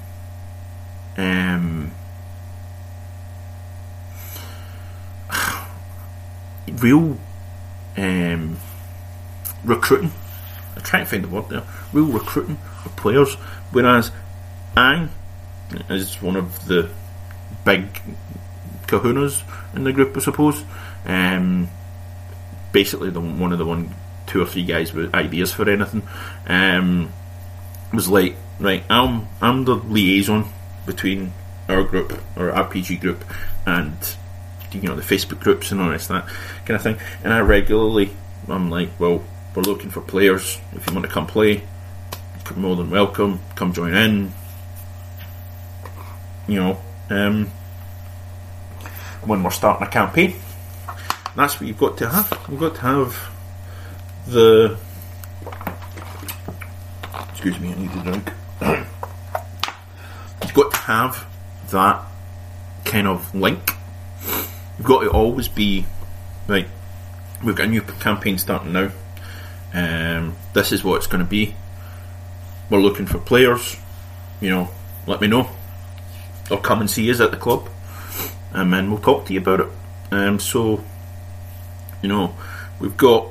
[1.17, 1.93] um,
[6.73, 7.19] real
[7.97, 8.59] um,
[9.65, 10.13] recruiting.
[10.77, 11.63] I'm trying to find the word there.
[11.93, 13.35] Real recruiting of players.
[13.73, 14.11] Whereas
[14.77, 15.11] Ang
[15.89, 16.91] is one of the
[17.65, 18.01] big
[18.87, 19.43] kahunas
[19.75, 20.65] in the group, I suppose,
[21.05, 21.69] um,
[22.73, 23.95] basically the one of the one,
[24.27, 26.07] two or three guys with ideas for anything,
[26.47, 27.13] um,
[27.93, 30.47] was like, right, I'm I'm the liaison
[30.85, 31.33] between
[31.69, 33.25] our group, our RPG group,
[33.67, 33.97] and
[34.73, 36.27] you know the Facebook groups and all this that
[36.65, 36.99] kind of thing.
[37.23, 38.11] And I regularly,
[38.49, 39.25] I'm like, well,
[39.55, 40.59] we're looking for players.
[40.73, 41.63] If you want to come play,
[42.45, 43.41] you're more than welcome.
[43.55, 44.33] Come join in.
[46.47, 47.47] You know, um,
[49.25, 50.35] when we're starting a campaign,
[51.35, 52.47] that's what you've got to have.
[52.49, 53.31] You've got to have
[54.27, 54.79] the.
[57.31, 58.33] Excuse me, I need a drink.
[60.43, 61.27] you've got to have
[61.71, 62.03] that
[62.85, 63.76] kind of link
[64.87, 65.85] got to always be
[66.47, 66.67] right.
[67.45, 68.91] We've got a new campaign starting now.
[69.75, 71.55] Um, this is what it's going to be.
[72.71, 73.77] We're looking for players.
[74.41, 74.71] You know,
[75.07, 75.51] let me know.
[76.51, 77.69] Or come and see us at the club,
[78.53, 79.69] and then we'll talk to you about it.
[80.13, 80.85] Um, so,
[82.01, 82.37] you know,
[82.79, 83.27] we've got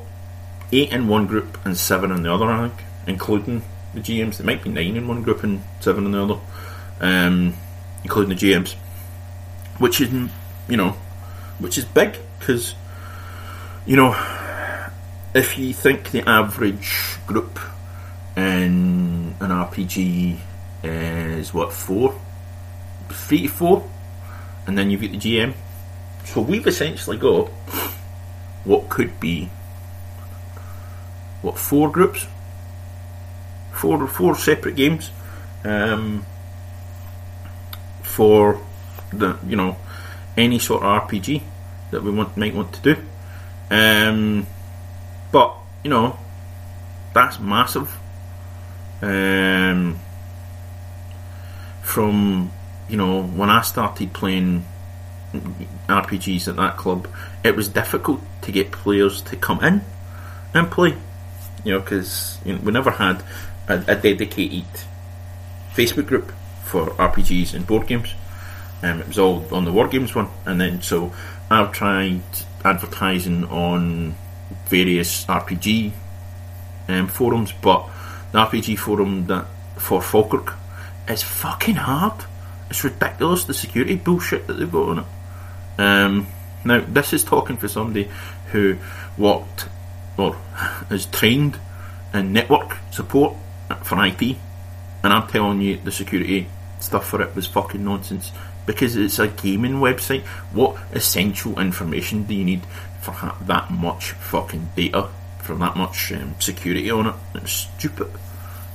[0.74, 2.46] eight in one group and seven in the other.
[2.46, 3.64] I think, including
[3.94, 4.38] the GMs.
[4.38, 6.40] There might be nine in one group and seven in the other,
[7.00, 7.54] um,
[8.04, 8.74] including the GMs.
[9.78, 10.98] Which is, you know,
[11.60, 12.76] which is big because
[13.86, 14.14] you know
[15.34, 17.60] if you think the average group
[18.38, 20.38] in an RPG
[20.84, 22.20] is what four,
[23.10, 23.90] three to four,
[24.66, 25.54] and then you've got the GM.
[26.24, 27.50] So we've essentially got
[28.64, 29.50] what could be
[31.42, 32.28] what four groups,
[33.74, 35.12] four four separate games
[35.64, 36.26] um,
[38.02, 38.60] for
[39.12, 39.78] the you know
[40.38, 41.42] any sort of RPG
[41.92, 43.02] that we want might want to do.
[43.70, 44.48] Um,
[45.32, 46.20] but you know,
[47.14, 47.98] that's massive.
[49.02, 50.00] Um,
[51.82, 52.52] from
[52.90, 54.66] you know, when I started playing
[55.88, 57.08] RPGs at that club,
[57.44, 59.82] it was difficult to get players to come in
[60.54, 60.96] and play.
[61.64, 63.24] You know, because you know, we never had
[63.68, 64.66] a, a, dedicated
[65.74, 66.32] Facebook group
[66.64, 68.14] for RPGs and board games.
[68.86, 71.12] Um, it was all on the War Games one, and then so
[71.50, 72.22] I've tried
[72.64, 74.14] advertising on
[74.68, 75.92] various RPG
[76.88, 77.90] um, forums, but
[78.32, 80.54] the RPG forum that for Falkirk
[81.10, 82.26] is fucking hard.
[82.70, 85.06] It's ridiculous the security bullshit that they've got on it.
[85.80, 86.28] Um,
[86.64, 88.08] now, this is talking for somebody
[88.52, 88.78] who
[89.18, 89.68] worked
[90.16, 90.38] or
[90.92, 91.58] is trained
[92.14, 93.36] in network support
[93.82, 98.32] for IT, and I'm telling you, the security stuff for it was fucking nonsense
[98.66, 100.24] because it's a gaming website.
[100.52, 102.66] What essential information do you need
[103.02, 107.16] for that much fucking data, for that much um, security on it?
[107.36, 108.12] It's stupid.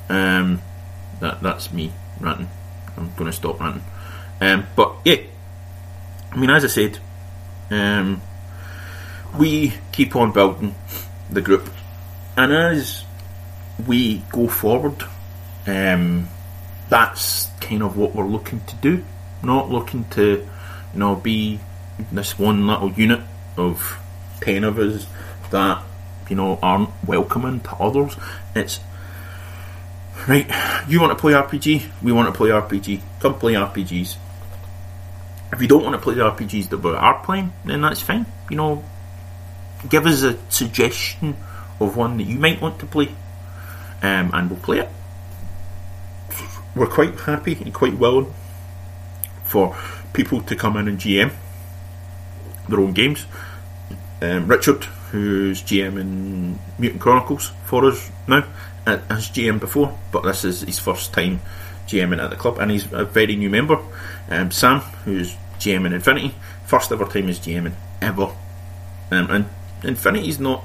[0.08, 0.62] Um,
[1.20, 2.50] that that's me ranting.
[2.96, 3.84] I'm going to stop ranting.
[4.40, 5.16] Um, but yeah,
[6.32, 6.98] I mean, as I said,
[7.70, 8.22] um,
[9.38, 10.74] we keep on building
[11.30, 11.70] the group,
[12.36, 13.04] and as
[13.86, 15.04] we go forward,
[15.66, 16.28] um,
[16.88, 19.04] that's kind of what we're looking to do.
[19.42, 20.46] Not looking to,
[20.92, 21.60] you know, be
[22.12, 23.20] this one little unit
[23.56, 23.98] of
[24.40, 25.06] ten of us
[25.50, 25.82] that
[26.28, 28.16] you know aren't welcoming to others.
[28.54, 28.80] It's
[30.28, 30.46] right.
[30.88, 31.90] You want to play RPG?
[32.02, 33.00] We want to play RPG.
[33.20, 34.16] Come play RPGs.
[35.52, 38.26] If you don't want to play the RPGs that we are playing, then that's fine.
[38.48, 38.84] You know,
[39.88, 41.36] give us a suggestion
[41.80, 43.08] of one that you might want to play,
[44.02, 44.88] um, and we'll play it.
[46.76, 48.32] We're quite happy and quite willing
[49.50, 49.76] for
[50.12, 51.32] people to come in and GM
[52.68, 53.26] their own games.
[54.22, 58.46] Um, Richard, who's GM in Mutant Chronicles for us now,
[58.86, 61.40] uh, has GM before, but this is his first time
[61.86, 63.78] GMing at the club, and he's a very new member.
[64.28, 66.34] Um, Sam, who's GM in Infinity,
[66.64, 68.30] first ever time he's GMing ever,
[69.10, 69.46] um, and
[69.82, 70.64] Infinity's not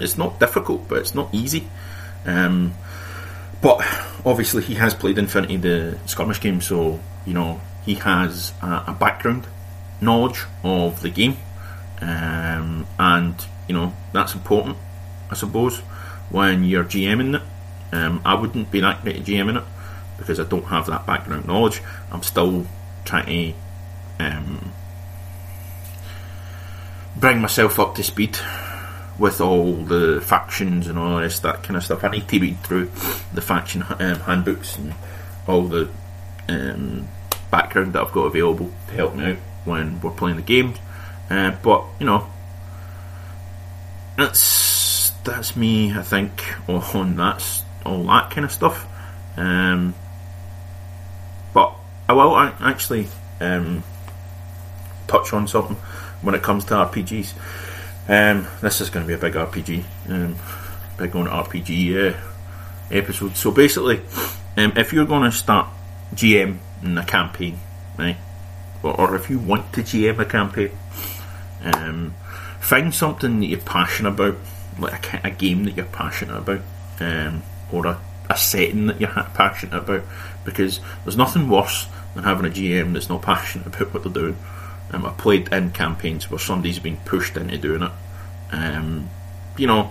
[0.00, 1.66] it's not difficult, but it's not easy.
[2.26, 2.74] Um,
[3.62, 3.78] but
[4.24, 8.96] obviously, he has played Infinity, the skirmish game, so you know he has a, a
[9.00, 9.46] background
[9.98, 11.38] knowledge of the game,
[12.02, 14.76] um, and you know that's important,
[15.30, 15.78] I suppose,
[16.28, 17.42] when you're GMing it.
[17.90, 19.64] Um, I wouldn't be that great at GMing it
[20.18, 21.80] because I don't have that background knowledge.
[22.12, 22.66] I'm still
[23.06, 23.54] trying
[24.18, 24.72] to um,
[27.16, 28.38] bring myself up to speed
[29.18, 32.04] with all the factions and all this that kind of stuff.
[32.04, 32.90] I need to read through
[33.32, 34.92] the faction um, handbooks and
[35.46, 35.88] all the
[36.50, 37.08] um,
[37.50, 40.74] background that I've got available to help me out when we're playing the game.
[41.30, 42.26] Uh, but you know,
[44.16, 45.92] that's that's me.
[45.92, 48.86] I think on that's all that kind of stuff.
[49.36, 49.94] Um,
[51.52, 51.74] but
[52.08, 53.08] I will actually
[53.40, 53.82] um,
[55.06, 55.76] touch on something
[56.22, 57.34] when it comes to RPGs.
[58.08, 60.36] Um, this is going to be a big RPG, um,
[60.96, 62.20] big on RPG uh,
[62.90, 63.36] episode.
[63.36, 64.00] So basically,
[64.56, 65.68] um, if you're going to start
[66.14, 67.58] GM in a campaign,
[67.98, 68.16] right,
[68.82, 70.70] or, if you want to GM a campaign,
[71.64, 72.14] um,
[72.60, 74.36] find something that you're passionate about,
[74.78, 76.60] like a, a game that you're passionate about,
[77.00, 80.04] um, or a, a setting that you're passionate about,
[80.44, 84.36] because there's nothing worse than having a GM that's not passionate about what they're doing.
[84.92, 87.92] Um, I've played in campaigns where somebody's been pushed into doing it.
[88.52, 89.10] Um,
[89.56, 89.90] you know,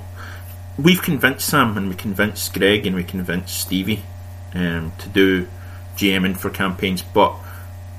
[0.77, 4.03] we've convinced Sam and we convinced Greg and we convinced Stevie
[4.53, 5.47] um, to do
[5.97, 7.35] GMing for campaigns, but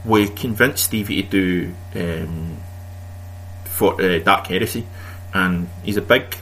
[0.04, 2.58] we convinced Stevie to do um,
[3.64, 4.86] for uh, Dark Heresy,
[5.34, 6.36] and he's a big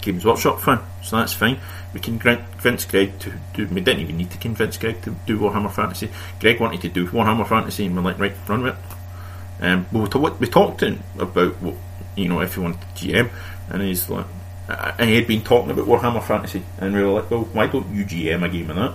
[0.00, 1.58] Games Workshop fan, so that's fine.
[1.92, 3.66] We can convince Greg to do.
[3.66, 6.10] We didn't even need to convince Greg to do Warhammer Fantasy.
[6.40, 9.64] Greg wanted to do Warhammer Fantasy, and we're like, right, run with it.
[9.64, 11.76] Um, we, talk, we talked to him about what,
[12.16, 13.30] you know if he wanted GM,
[13.68, 14.26] and he's like,
[14.68, 17.94] and he had been talking about Warhammer Fantasy, and we were like, well, why don't
[17.94, 18.94] you GM a game of that?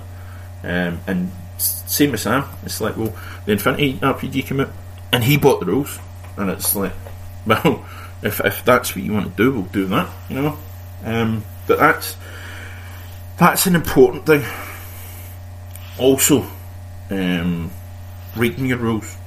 [0.63, 3.13] Um, and same with Sam, it's like, well,
[3.45, 4.71] the Infinity RPG came out,
[5.11, 5.99] and he bought the rules,
[6.37, 6.93] and it's like,
[7.45, 7.85] well,
[8.21, 10.57] if if that's what you want to do, we'll do that, you know.
[11.03, 12.15] Um, but that's
[13.37, 14.43] that's an important thing.
[15.99, 16.45] Also,
[17.09, 17.71] um,
[18.35, 19.17] reading your rules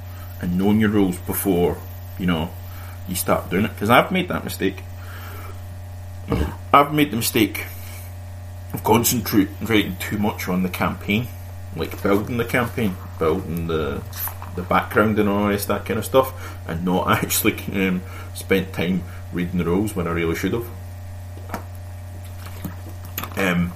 [0.41, 1.77] and knowing your rules before
[2.17, 2.49] you know
[3.07, 3.73] you start doing it.
[3.73, 4.83] Because I've made that mistake.
[6.73, 7.65] I've made the mistake
[8.73, 11.27] of concentrating too much on the campaign,
[11.75, 14.01] like building the campaign, building the
[14.55, 16.33] the background and all this that kind of stuff,
[16.67, 18.01] and not actually um,
[18.33, 20.67] spent time reading the rules when I really should have.
[23.37, 23.73] Um,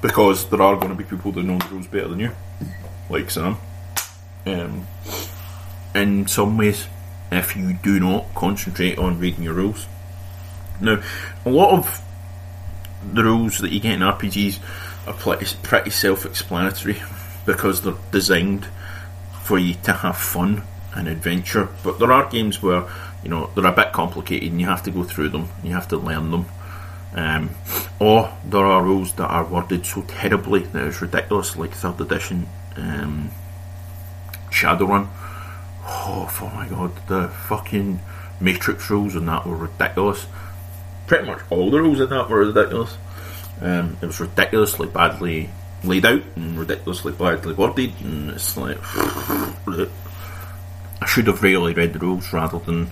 [0.00, 2.32] because there are going to be people that know the rules better than you,
[3.10, 3.58] like Sam.
[4.46, 4.86] um,
[5.94, 6.86] in some ways
[7.30, 9.86] if you do not concentrate on reading your rules.
[10.80, 11.02] Now,
[11.44, 12.02] a lot of
[13.12, 14.58] the rules that you get in RPGs
[15.06, 17.02] are pretty, pretty self-explanatory
[17.46, 18.66] because they're designed
[19.42, 20.62] for you to have fun
[20.94, 21.68] and adventure.
[21.82, 22.84] But there are games where
[23.22, 25.88] you know they're a bit complicated and you have to go through them, you have
[25.88, 26.46] to learn them.
[27.12, 27.50] Um,
[27.98, 32.48] or there are rules that are worded so terribly that it's ridiculous, like third edition
[32.76, 33.30] um,
[34.50, 35.08] Shadowrun.
[35.84, 38.00] Oh, oh my god, the fucking
[38.40, 40.26] Matrix rules and that were ridiculous.
[41.06, 42.96] Pretty much all the rules in that were ridiculous.
[43.60, 45.50] Um, it was ridiculously badly
[45.84, 48.78] laid out and ridiculously badly worded, and it's like
[51.02, 52.90] I should have really read the rules rather than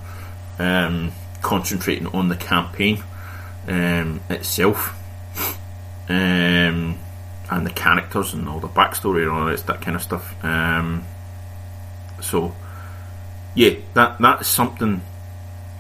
[0.58, 1.12] um,
[1.42, 3.02] concentrating on the campaign
[3.66, 4.94] um, itself
[6.08, 6.98] um,
[7.50, 10.44] and the characters and all the backstory and all that, that kind of stuff.
[10.44, 11.04] Um,
[12.20, 12.54] so,
[13.54, 15.02] yeah, that that's something.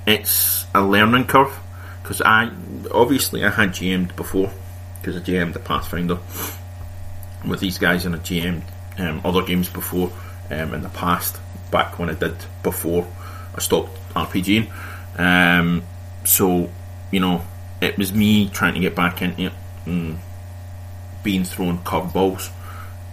[0.06, 1.58] It's a learning curve
[2.02, 2.50] because I
[2.90, 4.50] obviously I had GM'd before
[5.00, 6.18] because I GM'd the Pathfinder
[7.46, 8.64] with these guys and I GM'd
[8.98, 10.10] um, other games before
[10.50, 11.38] um, in the past
[11.70, 13.06] back when I did before
[13.54, 14.70] I stopped RPGing.
[15.18, 15.82] Um,
[16.24, 16.70] so
[17.10, 17.44] you know
[17.80, 19.52] it was me trying to get back into it
[19.86, 20.18] and
[21.22, 22.50] being thrown curveballs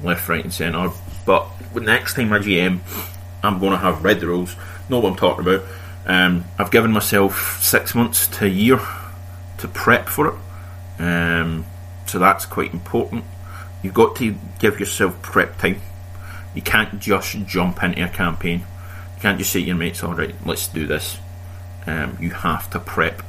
[0.02, 0.92] left, right, and centre.
[1.26, 2.80] But next time I GM,
[3.44, 4.56] I'm going to have read the rules,
[4.90, 5.68] know what I'm talking about.
[6.06, 8.80] Um, I've given myself six months to a year
[9.58, 10.36] to prep for it,
[11.00, 11.66] um,
[12.06, 13.24] so that's quite important.
[13.84, 15.82] You've got to give yourself prep time.
[16.54, 18.60] You can't just jump into a campaign.
[19.16, 21.18] You can't just say to your mates, "All right, let's do this."
[21.88, 23.22] Um, you have to prep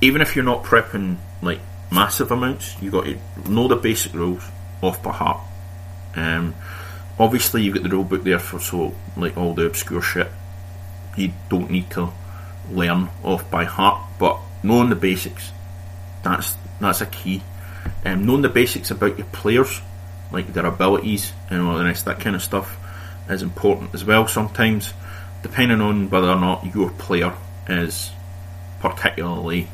[0.00, 1.60] even if you're not prepping like
[1.90, 3.18] massive amounts, you've got to
[3.50, 4.44] know the basic rules
[4.82, 5.40] off by heart.
[6.14, 6.54] Um,
[7.18, 10.30] obviously, you've got the rule book there for so like all the obscure shit.
[11.16, 12.10] You don't need to
[12.70, 15.52] learn off by heart, but knowing the basics,
[16.22, 17.42] that's that's a key.
[18.04, 19.80] Um, knowing the basics about your players,
[20.32, 22.76] like their abilities and all the rest, that kind of stuff,
[23.28, 24.26] is important as well.
[24.28, 24.92] Sometimes,
[25.42, 27.34] depending on whether or not your player
[27.68, 28.10] is
[28.80, 29.68] particularly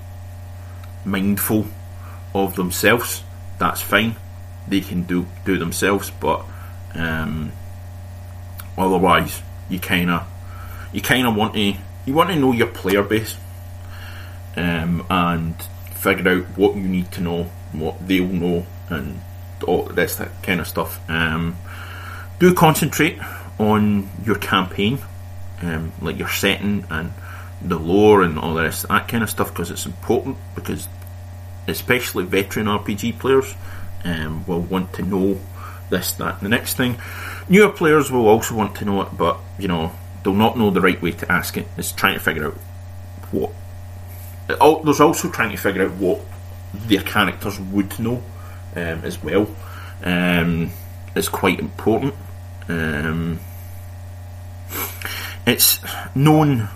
[1.04, 1.66] mindful
[2.34, 3.22] of themselves,
[3.58, 4.16] that's fine.
[4.68, 6.44] They can do do themselves, but
[6.94, 7.52] um,
[8.78, 10.26] otherwise, you kind of
[10.92, 11.74] you kind of want to
[12.06, 13.36] you want to know your player base
[14.56, 15.54] um, and
[15.94, 19.20] figure out what you need to know, what they'll know, and
[19.66, 21.00] all this that kind of stuff.
[21.08, 21.56] Um,
[22.38, 23.18] do concentrate
[23.58, 24.98] on your campaign,
[25.60, 27.12] um, like your setting and
[27.60, 30.88] the lore and all this that kind of stuff because it's important because
[31.68, 33.54] especially veteran RPG players
[34.04, 35.38] um, will want to know
[35.90, 36.98] this, that, and the next thing.
[37.48, 39.92] Newer players will also want to know it, but you know
[40.24, 41.66] they'll not know the right way to ask it.
[41.76, 42.54] It's trying to figure out
[43.30, 43.52] what.
[44.60, 46.20] Oh, there's also trying to figure out what
[46.74, 48.22] their characters would know
[48.74, 49.48] um, as well.
[50.02, 50.70] Um,
[51.14, 52.14] is quite important.
[52.68, 53.38] Um,
[55.46, 55.80] it's
[56.14, 56.68] known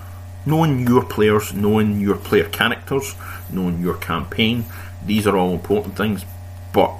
[0.45, 3.15] knowing your players, knowing your player characters,
[3.51, 4.65] knowing your campaign,
[5.05, 6.25] these are all important things.
[6.73, 6.93] But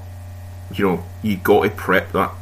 [0.73, 2.33] you know, you got to prep that.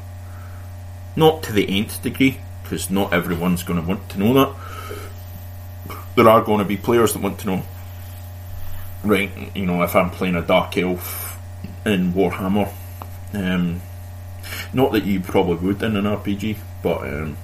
[1.16, 5.96] Not to the nth degree, because not everyone's going to want to know that.
[6.16, 7.62] There are going to be players that want to know.
[9.04, 11.38] Right, you know, if I'm playing a dark elf
[11.84, 12.72] in Warhammer,
[13.34, 13.82] um,
[14.72, 17.36] not that you probably would in an RPG, but um,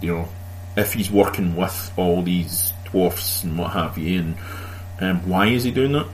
[0.00, 0.28] you know,
[0.76, 4.36] if he's working with all these dwarfs and what have you, and
[5.00, 6.06] um, why is he doing that?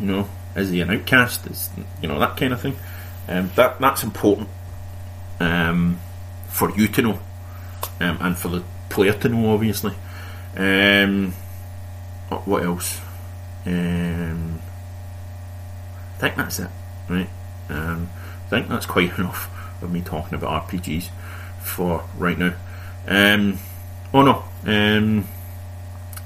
[0.00, 1.46] You know, is he an outcast?
[1.46, 1.70] Is
[2.02, 2.76] you know that kind of thing?
[3.28, 4.48] Um, that that's important
[5.38, 6.00] um,
[6.48, 7.20] for you to know,
[8.00, 9.94] um, and for the player to know, obviously.
[10.56, 11.32] Um,
[12.28, 13.00] what else?
[13.66, 14.60] Um,
[16.14, 16.70] I think that's it,
[17.08, 17.28] right?
[17.68, 18.08] Um,
[18.46, 19.50] I think that's quite enough
[19.82, 21.10] of me talking about RPGs
[21.60, 22.54] for right now.
[23.06, 23.58] Um,
[24.14, 25.26] oh no, um,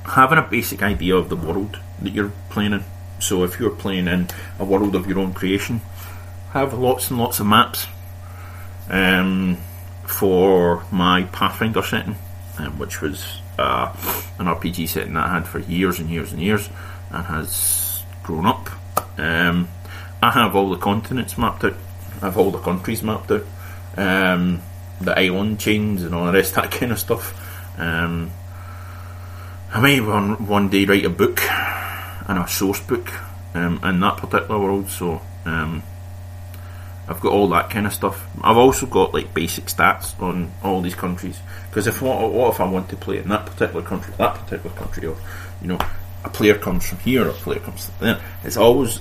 [0.05, 2.84] having a basic idea of the world that you're playing in.
[3.18, 4.28] So if you're playing in
[4.59, 5.80] a world of your own creation,
[6.53, 7.86] have lots and lots of maps.
[8.88, 9.59] Um,
[10.11, 12.16] for my Pathfinder setting,
[12.59, 13.95] um, which was uh,
[14.38, 16.68] an RPG setting that I had for years and years and years,
[17.11, 18.69] and has grown up.
[19.19, 19.69] Um,
[20.23, 21.75] I have all the continents mapped out.
[22.23, 23.45] I have all the countries mapped out.
[23.97, 24.63] Um,
[25.01, 27.35] the island chains and all the rest, that kind of stuff.
[27.79, 28.31] Um,
[29.73, 33.09] I may one one day write a book and a source book
[33.55, 34.91] um, in that particular world.
[34.91, 35.83] So um,
[37.09, 38.29] I've got all that kind of stuff.
[38.43, 42.61] I've also got like basic stats on all these countries because if what, what if
[42.61, 45.17] I want to play in that particular country, that particular country, or
[45.63, 45.79] you know,
[46.25, 48.21] a player comes from here, a player comes from there.
[48.45, 49.01] It's always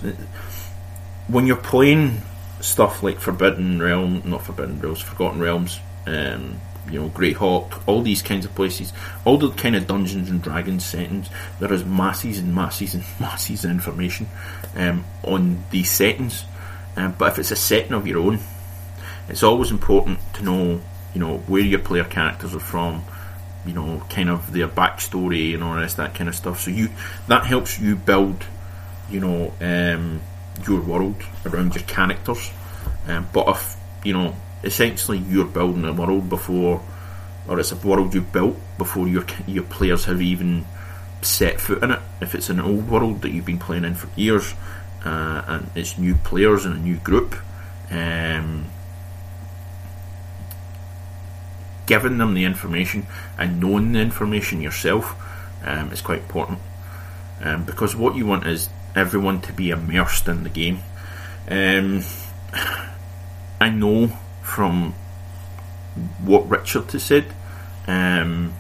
[1.28, 2.22] when you're playing
[2.62, 6.60] stuff like Forbidden Realm, not Forbidden Realms, Forgotten Realms, um,
[6.90, 8.94] you know, Great Greyhawk, all these kinds of places,
[9.26, 13.64] all the kind of Dungeons and Dragons settings, there is masses and masses and masses
[13.64, 14.28] of information
[14.76, 16.46] um, on these settings.
[16.96, 18.40] Um, but if it's a setting of your own,
[19.28, 20.82] it's always important to know,
[21.14, 23.04] you know, where your player characters are from,
[23.70, 26.60] you know, kind of their backstory and all rest that kind of stuff.
[26.62, 26.90] So you
[27.28, 28.44] that helps you build,
[29.10, 30.22] you know, um,
[30.68, 32.50] your world around your characters.
[33.08, 36.82] Um, but if you know, essentially, you're building a world before,
[37.48, 40.66] or it's a world you built before your your players have even
[41.22, 42.00] set foot in it.
[42.22, 44.56] If it's an old world that you've been playing in for years,
[45.06, 47.36] uh, and it's new players and a new group.
[47.92, 48.66] Um,
[51.90, 55.16] giving them the information and knowing the information yourself
[55.66, 56.60] um, is quite important
[57.42, 60.80] um, because what you want is everyone to be immersed in the game.
[61.50, 62.04] Um,
[63.60, 64.08] I know
[64.44, 64.94] from
[66.24, 67.26] what Richard has said
[67.88, 68.54] um,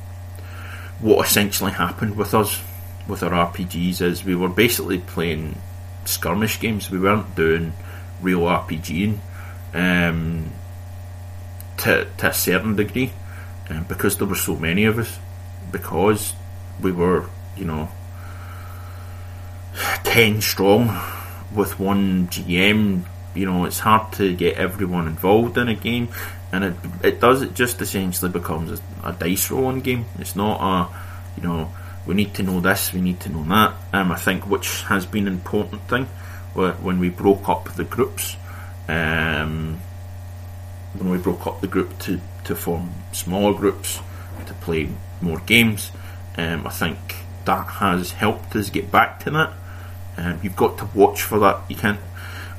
[0.99, 2.61] what essentially happened with us
[3.07, 5.61] with our RPGs is we were basically playing
[6.05, 6.89] skirmish games.
[6.89, 7.73] We weren't doing
[8.21, 9.19] real RPGing.
[9.73, 10.51] Um,
[11.79, 13.11] to, to a certain degree
[13.69, 15.19] um, because there were so many of us
[15.71, 16.33] because
[16.81, 17.25] we were
[17.57, 17.89] you know
[20.03, 20.87] 10 strong
[21.53, 23.03] with one GM
[23.33, 26.09] you know it's hard to get everyone involved in a game
[26.51, 26.73] and it,
[27.03, 30.05] it does it just essentially becomes a, a dice rolling game.
[30.17, 31.71] It's not a you know
[32.05, 33.75] we need to know this we need to know that.
[33.93, 36.05] Um, I think which has been an important thing
[36.55, 38.35] when we broke up the groups
[38.89, 39.79] um,
[40.93, 43.99] when we broke up the group to, to form smaller groups
[44.45, 44.89] to play
[45.21, 45.91] more games.
[46.37, 46.97] Um, I think
[47.45, 49.53] that has helped us get back to that.
[50.17, 51.61] Um, you've got to watch for that.
[51.69, 51.99] You can't.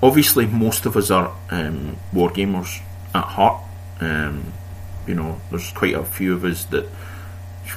[0.02, 2.80] Obviously, most of us are um, war gamers
[3.14, 3.62] at heart.
[4.00, 4.52] Um,
[5.06, 6.88] you know, there's quite a few of us that,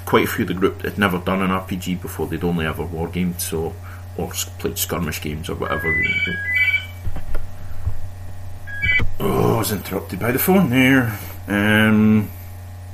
[0.06, 2.28] quite a few of the group that had never done an RPG before.
[2.28, 3.74] They'd only ever wargamed, so
[4.18, 4.30] or
[4.60, 5.94] played skirmish games or whatever.
[9.26, 11.18] Oh, I was interrupted by the phone there.
[11.48, 12.30] Um,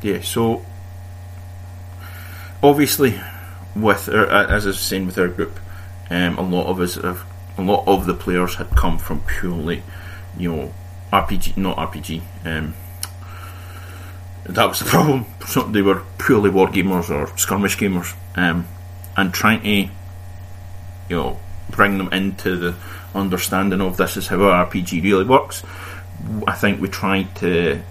[0.04, 0.64] yeah, so
[2.62, 3.20] obviously,
[3.76, 5.60] with our, as I was saying with our group,
[6.12, 7.26] um, a lot of us have,
[7.58, 9.82] a lot of the players had come from purely,
[10.38, 10.74] you know,
[11.12, 12.22] RPG, not RPG.
[12.46, 12.76] Um,
[14.44, 15.26] that was the problem.
[15.72, 18.68] They were purely war gamers or skirmish gamers, um,
[19.18, 19.90] and trying to, you
[21.10, 21.40] know,
[21.72, 22.76] bring them into the
[23.16, 25.64] understanding of this is how RPG really works
[26.48, 27.82] I think we tried to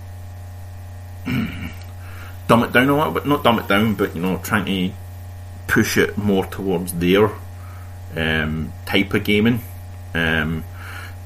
[2.48, 4.94] dumb it down a little bit, not dumb it down, but you know, trying to
[5.66, 7.30] push it more towards their
[8.16, 9.60] um, type of gaming.
[10.14, 10.64] Um,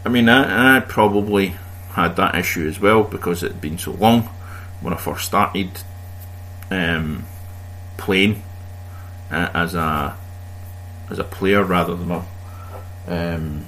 [0.04, 1.54] I mean, I, I, probably
[1.90, 4.22] had that issue as well because it had been so long
[4.80, 5.70] when I first started
[6.70, 7.24] um,
[7.96, 8.42] playing
[9.30, 10.16] uh, as a
[11.10, 12.24] as a player rather than a
[13.06, 13.64] um,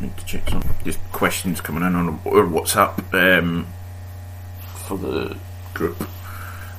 [0.00, 3.66] need to check some just questions coming in on or WhatsApp um,
[4.86, 5.36] for the
[5.74, 6.08] group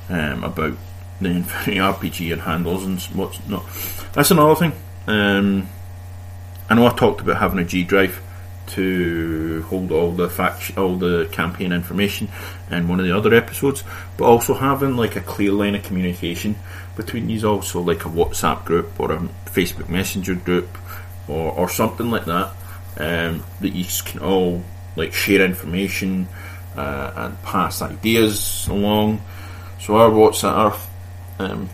[0.08, 0.76] um, about
[1.20, 3.64] the Infinity RPG and handles and what's not.
[4.12, 4.72] That's another thing.
[5.06, 5.68] Um,
[6.68, 8.22] I know I talked about having a G drive
[8.68, 12.28] to hold all the fact all the campaign information
[12.70, 13.82] in one of the other episodes,
[14.16, 16.56] but also having like a clear line of communication
[16.96, 20.78] between these also like a WhatsApp group or a Facebook Messenger group
[21.26, 22.52] or, or something like that
[23.00, 24.62] um, that you can all
[24.94, 26.28] like share information
[26.76, 29.22] uh, and pass ideas along.
[29.80, 30.78] So our WhatsApp
[31.38, 31.70] um,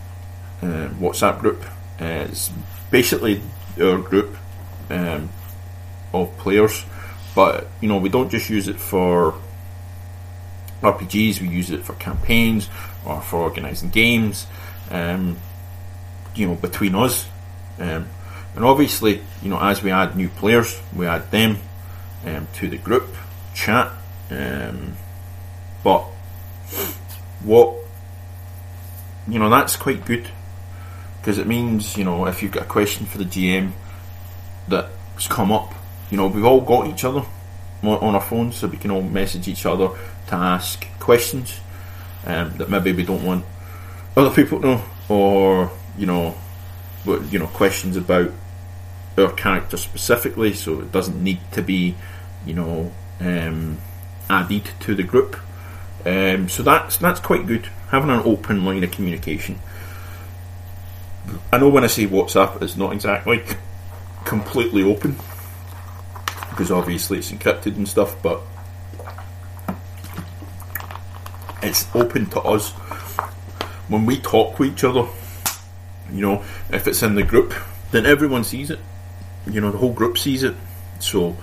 [0.63, 1.65] uh, WhatsApp group
[1.99, 2.51] is
[2.91, 3.43] basically
[3.81, 4.37] our group
[4.89, 5.29] um,
[6.15, 6.85] of players,
[7.35, 9.35] but you know we don't just use it for
[10.83, 11.41] RPGs.
[11.41, 12.71] We use it for campaigns
[13.05, 14.47] or for organising games.
[14.91, 15.37] Um,
[16.37, 17.27] you know between us.
[17.79, 18.09] Um,
[18.57, 21.59] and obviously, you know, as we add new players, we add them
[22.25, 23.15] um, to the group
[23.55, 23.93] chat.
[24.31, 24.97] Um,
[25.85, 26.01] but
[27.45, 27.77] what
[29.29, 30.29] you know, that's quite good
[31.21, 33.73] because it means you know if you've got a question for the GM
[34.69, 35.75] that's come up,
[36.11, 37.25] you know, we've all got each other
[37.83, 39.89] on our phones, so we can all message each other
[40.29, 41.61] to ask questions
[42.25, 43.45] um, that maybe we don't want
[44.17, 46.35] other people to know, or you know,
[47.05, 48.33] but you know, questions about
[49.19, 51.97] our character specifically, so it doesn't need to be,
[52.45, 53.79] you know, um,
[54.29, 55.37] added to the group.
[56.05, 57.67] Um, so that's that's quite good.
[57.91, 59.59] Having an open line of communication.
[61.53, 63.43] I know when I say WhatsApp, it's not exactly
[64.25, 65.17] completely open
[66.51, 68.41] because obviously it's encrypted and stuff, but
[71.63, 72.71] it's open to us
[73.89, 75.07] when we talk with each other.
[76.11, 77.53] You know, if it's in the group,
[77.91, 78.79] then everyone sees it.
[79.47, 80.55] You know, the whole group sees it.
[80.99, 81.37] So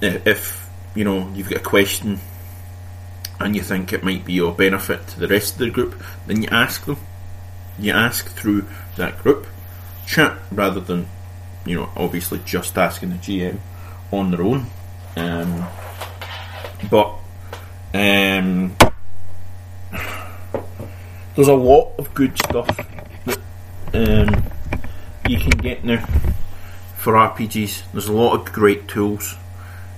[0.00, 2.20] if you know you've got a question
[3.40, 6.42] and you think it might be of benefit to the rest of the group, then
[6.42, 6.98] you ask them.
[7.78, 8.66] You ask through
[8.96, 9.46] that group
[10.06, 11.08] chat rather than,
[11.64, 13.58] you know, obviously just asking the GM
[14.12, 14.66] on their own.
[15.16, 15.66] Um,
[16.90, 17.14] but
[17.94, 18.76] um,
[21.34, 22.68] there's a lot of good stuff
[23.24, 23.38] that
[23.94, 24.44] um,
[25.28, 26.06] you can get now
[27.02, 27.82] for RPGs.
[27.90, 29.34] There's a lot of great tools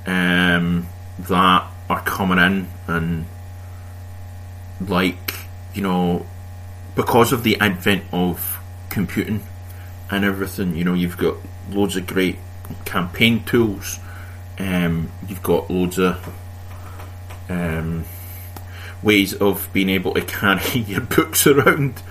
[0.07, 0.89] um,
[1.19, 3.27] that are coming in, and
[4.81, 5.35] like
[5.75, 6.25] you know,
[6.95, 9.43] because of the advent of computing
[10.11, 11.37] and everything, you know, you've got
[11.71, 12.39] loads of great
[12.87, 13.99] campaign tools.
[14.59, 16.35] Um, you've got loads of
[17.51, 18.07] um,
[19.03, 22.03] ways of being able to carry your books around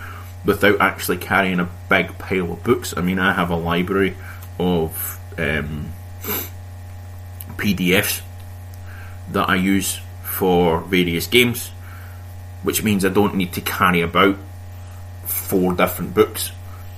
[0.45, 2.93] without actually carrying a big pile of books.
[2.95, 4.15] I mean, I have a library
[4.59, 5.91] of um,
[7.57, 8.21] PDFs
[9.31, 11.69] that I use for various games,
[12.63, 14.37] which means I don't need to carry about
[15.25, 16.51] four different books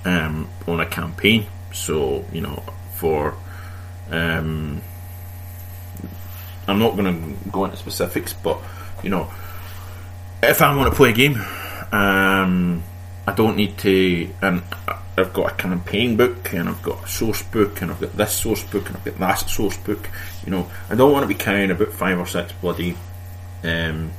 [0.04, 1.48] um, on a campaign.
[1.74, 2.64] So, you know,
[2.96, 3.36] for.
[4.10, 4.82] Um,
[6.68, 8.60] I'm not going to go into specifics, but,
[9.04, 9.30] you know,
[10.42, 11.36] if I want to play a game,
[11.92, 12.84] um,
[13.28, 14.30] I don't need to.
[14.42, 14.64] And
[15.18, 18.34] I've got a campaign book, and I've got a source book, and I've got this
[18.34, 20.10] source book, and I've got that source book.
[20.46, 22.98] You know, I don't want to be carrying about five or six bloody
[23.64, 24.12] um,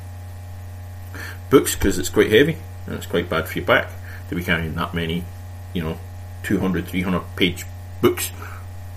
[1.50, 3.90] books because it's quite heavy and it's quite bad for your back
[4.28, 5.24] to be carrying that many,
[5.72, 5.98] you know,
[6.42, 7.64] 200, 300 page
[8.00, 8.30] books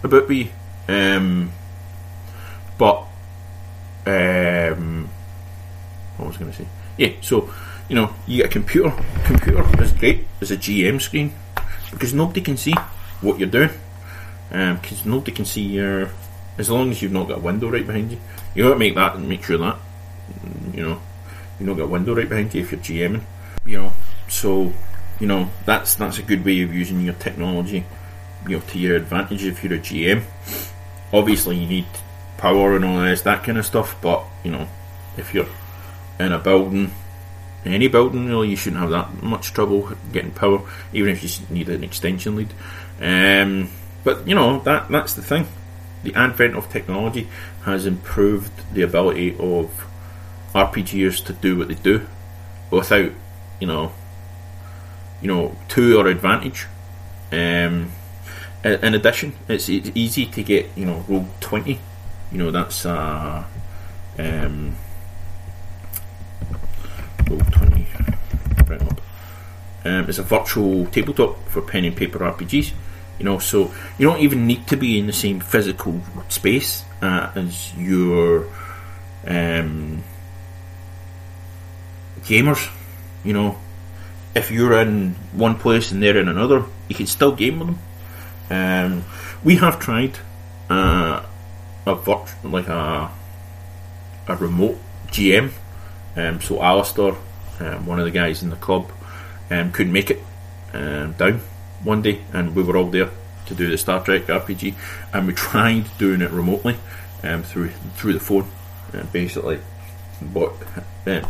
[0.04, 0.52] about me.
[0.88, 1.52] Um,
[2.78, 3.06] but
[4.06, 5.10] um,
[6.18, 6.68] what was I going to say?
[6.98, 7.54] Yeah, so
[7.88, 8.92] you know, you get a computer.
[9.26, 11.34] Computer is great as a GM screen
[11.92, 12.74] because nobody can see
[13.22, 13.72] what you're doing.
[14.50, 16.10] Because um, nobody can see your.
[16.58, 18.20] As long as you've not got a window right behind you,
[18.54, 19.78] you got to make that and make sure that
[20.74, 21.02] you know
[21.58, 23.22] you've not got a window right behind you if you're GMing.
[23.66, 23.94] You know,
[24.28, 24.74] so
[25.20, 27.86] you know that's that's a good way of using your technology.
[28.48, 30.24] You know, to your advantage if you're a GM.
[31.14, 31.86] Obviously, you need
[32.38, 34.68] power and all this that kind of stuff, but you know,
[35.18, 35.48] if you're
[36.20, 36.92] in a building,
[37.66, 40.62] any building really, you shouldn't have that much trouble getting power,
[40.94, 42.54] even if you need an extension lead.
[43.02, 43.70] Um,
[44.04, 45.48] but you know that that's the thing.
[46.04, 47.28] The advent of technology
[47.66, 49.88] has improved the ability of
[50.54, 52.08] RPGers to do what they do
[52.72, 53.12] without,
[53.60, 53.92] you know,
[55.22, 56.68] you know, to your advantage.
[57.32, 57.92] Um,
[58.64, 61.80] in addition, it's, it's easy to get you know roll twenty.
[62.32, 63.44] You know that's uh,
[64.18, 64.76] um,
[67.30, 69.02] Roll20 bring up.
[69.86, 72.74] Um, it's a virtual tabletop for pen and paper RPGs.
[73.20, 77.32] You know, so you don't even need to be in the same physical space uh,
[77.36, 78.48] as your
[79.28, 80.04] um,
[82.22, 82.70] gamers.
[83.24, 83.58] You know,
[84.36, 87.80] if you're in one place and they're in another, you can still game with them.
[88.52, 89.06] Um,
[89.44, 90.18] we have tried
[90.70, 91.26] uh,
[91.86, 93.12] a virtual, like a
[94.28, 94.78] a remote
[95.08, 95.52] GM
[96.16, 97.16] um, so Alistair,
[97.60, 98.92] um, one of the guys in the club,
[99.50, 100.24] um, couldn't make it
[100.74, 101.42] um, down
[101.84, 103.10] one day, and we were all there
[103.48, 104.76] to do the Star Trek RPG,
[105.14, 106.78] and we tried doing it remotely
[107.24, 108.50] um, through through the phone,
[108.94, 109.60] uh, basically,
[110.36, 111.22] uh,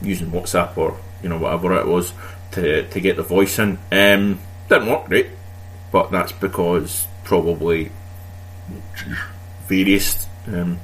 [0.00, 2.12] using WhatsApp or you know whatever it was
[2.52, 3.78] to to get the voice in.
[3.90, 5.28] Didn't work great,
[5.90, 7.90] but that's because probably
[9.66, 10.78] various um,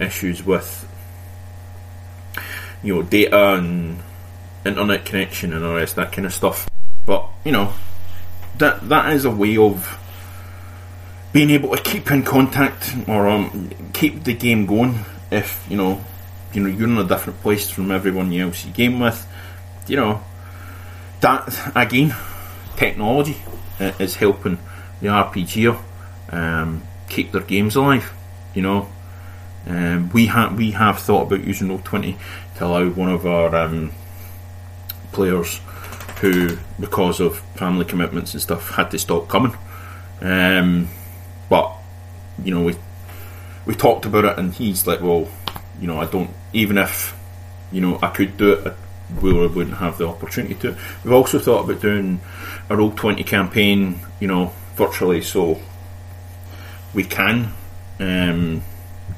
[0.00, 0.86] issues with
[2.82, 3.98] you know, data and
[4.64, 6.68] internet connection and all that kind of stuff.
[7.06, 7.72] But you know,
[8.58, 9.98] that that is a way of
[11.32, 14.98] being able to keep in contact or um, keep the game going.
[15.30, 16.04] If you know,
[16.52, 19.26] you know, you're in a different place from everyone else you game with.
[19.86, 20.24] You know,
[21.20, 22.14] that again,
[22.76, 23.36] technology
[23.80, 24.58] is helping
[25.00, 25.80] the RPG
[26.30, 28.12] um, keep their games alive.
[28.54, 28.88] You know,
[29.66, 32.16] um, we have we have thought about using Roll20
[32.62, 33.92] to allow one of our um,
[35.10, 35.60] players
[36.20, 39.54] who, because of family commitments and stuff, had to stop coming.
[40.20, 40.88] Um,
[41.48, 41.72] but
[42.44, 42.76] you know we
[43.66, 45.28] we talked about it, and he's like, well,
[45.80, 47.18] you know, I don't even if
[47.72, 50.76] you know I could do it, I wouldn't have the opportunity to.
[51.02, 52.20] We've also thought about doing
[52.70, 55.60] a Roll20 campaign, you know, virtually, so
[56.94, 57.52] we can
[57.98, 58.62] um,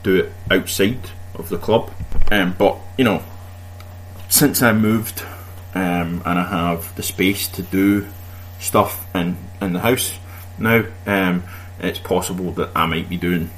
[0.02, 1.92] do it outside of the club.
[2.32, 3.22] Um, but you know,
[4.34, 5.22] since I moved
[5.76, 8.08] um, and I have the space to do
[8.58, 10.18] stuff in in the house
[10.58, 11.44] now, um,
[11.78, 13.50] it's possible that I might be doing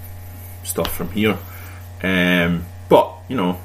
[0.65, 1.39] stuff from here.
[2.03, 3.59] Um, but you know,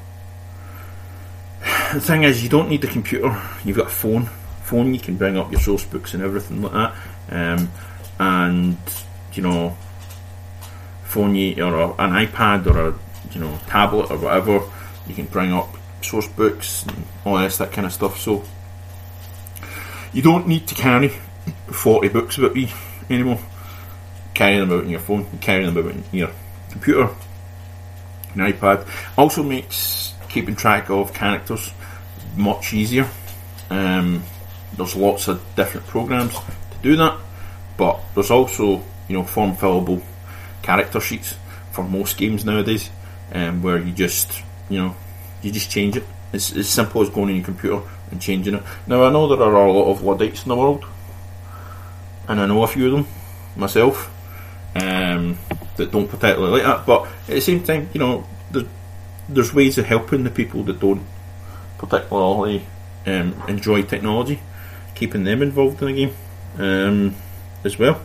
[1.92, 3.40] the thing is, you don't need the computer.
[3.62, 4.30] You've got a phone.
[4.62, 6.94] Phone, you can bring up your source books and everything like that.
[7.28, 7.70] Um,
[8.18, 8.78] and
[9.34, 9.76] you know,
[11.04, 12.98] phone you or an iPad or a
[13.32, 14.62] you know tablet or whatever,
[15.06, 18.18] you can bring up source books and all this that kind of stuff.
[18.18, 18.44] So
[20.12, 21.08] you don't need to carry
[21.68, 22.68] forty books about you
[23.08, 23.40] anymore.
[24.34, 26.30] Carry them out on your phone, carry them out on your
[26.70, 27.08] computer,
[28.34, 28.88] an iPad.
[29.16, 31.72] Also makes keeping track of characters
[32.36, 33.08] much easier.
[33.70, 34.22] Um,
[34.76, 37.18] there's lots of different programs to do that,
[37.76, 40.02] but there's also you know form fillable
[40.62, 41.36] character sheets
[41.72, 42.90] for most games nowadays,
[43.32, 44.96] um, where you just you know
[45.42, 46.04] you just change it.
[46.32, 48.62] It's as simple as going on your computer and changing it.
[48.86, 50.84] Now I know there are a lot of Luddites in the world,
[52.28, 53.06] and I know a few of them
[53.56, 54.10] myself
[54.74, 55.38] um,
[55.76, 56.86] that don't particularly like that.
[56.86, 58.66] But at the same time, you know, there's,
[59.28, 61.02] there's ways of helping the people that don't
[61.78, 62.64] particularly
[63.06, 64.40] um, enjoy technology,
[64.94, 66.14] keeping them involved in the game
[66.58, 67.14] um,
[67.64, 68.00] as well.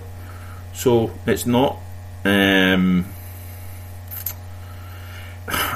[0.73, 1.77] So it's not.
[2.25, 3.05] Um,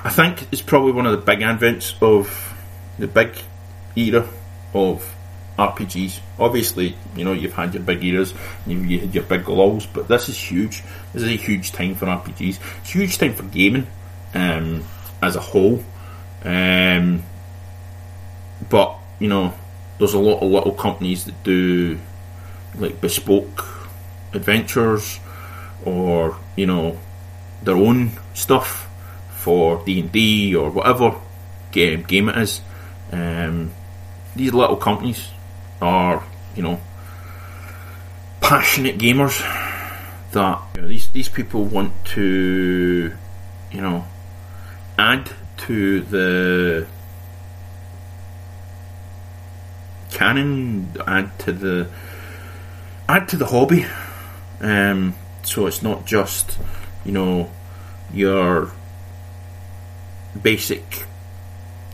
[0.04, 2.56] I think it's probably one of the big advents of
[2.98, 3.38] the big
[3.96, 4.28] era
[4.74, 5.16] of
[5.60, 6.20] RPGs.
[6.40, 8.34] Obviously, you know you've had your big eras,
[8.66, 10.84] you, you had your big lulls, but this is huge.
[11.14, 12.60] This is a huge time for RPGs.
[12.80, 13.86] It's a huge time for gaming
[14.34, 14.84] um,
[15.22, 15.84] as a whole.
[16.44, 17.24] Um,
[18.70, 19.54] but you know,
[20.00, 22.00] there's a lot of little companies that do
[22.76, 23.66] like bespoke
[24.34, 25.20] adventures
[25.86, 26.98] or you know
[27.64, 28.88] their own stuff
[29.42, 31.20] for D and D or whatever
[31.72, 32.62] game game it is.
[33.12, 33.72] Um,
[34.36, 35.30] these little companies
[35.82, 36.24] are
[36.56, 36.80] you know
[38.40, 39.40] passionate gamers
[40.32, 43.18] that you know, these these people want to
[43.72, 44.06] you know
[45.00, 46.88] add to the
[50.12, 51.90] canon, add to the
[53.10, 53.88] add to the hobby.
[54.60, 56.60] Um, so it's not just
[57.04, 57.50] you know
[58.14, 58.72] your
[60.40, 61.06] basic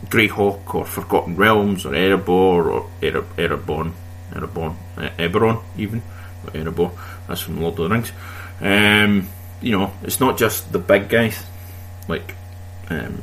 [0.06, 3.92] Greyhawk or Forgotten Realms or Erebor or Ere- Ereborn,
[4.34, 6.02] uh, Eberron even,
[6.44, 6.92] or Erebor.
[7.26, 8.12] That's from Lord of the Rings.
[8.60, 9.28] Um,
[9.60, 11.44] you know, it's not just the big guys
[12.06, 12.34] like
[12.90, 13.22] um,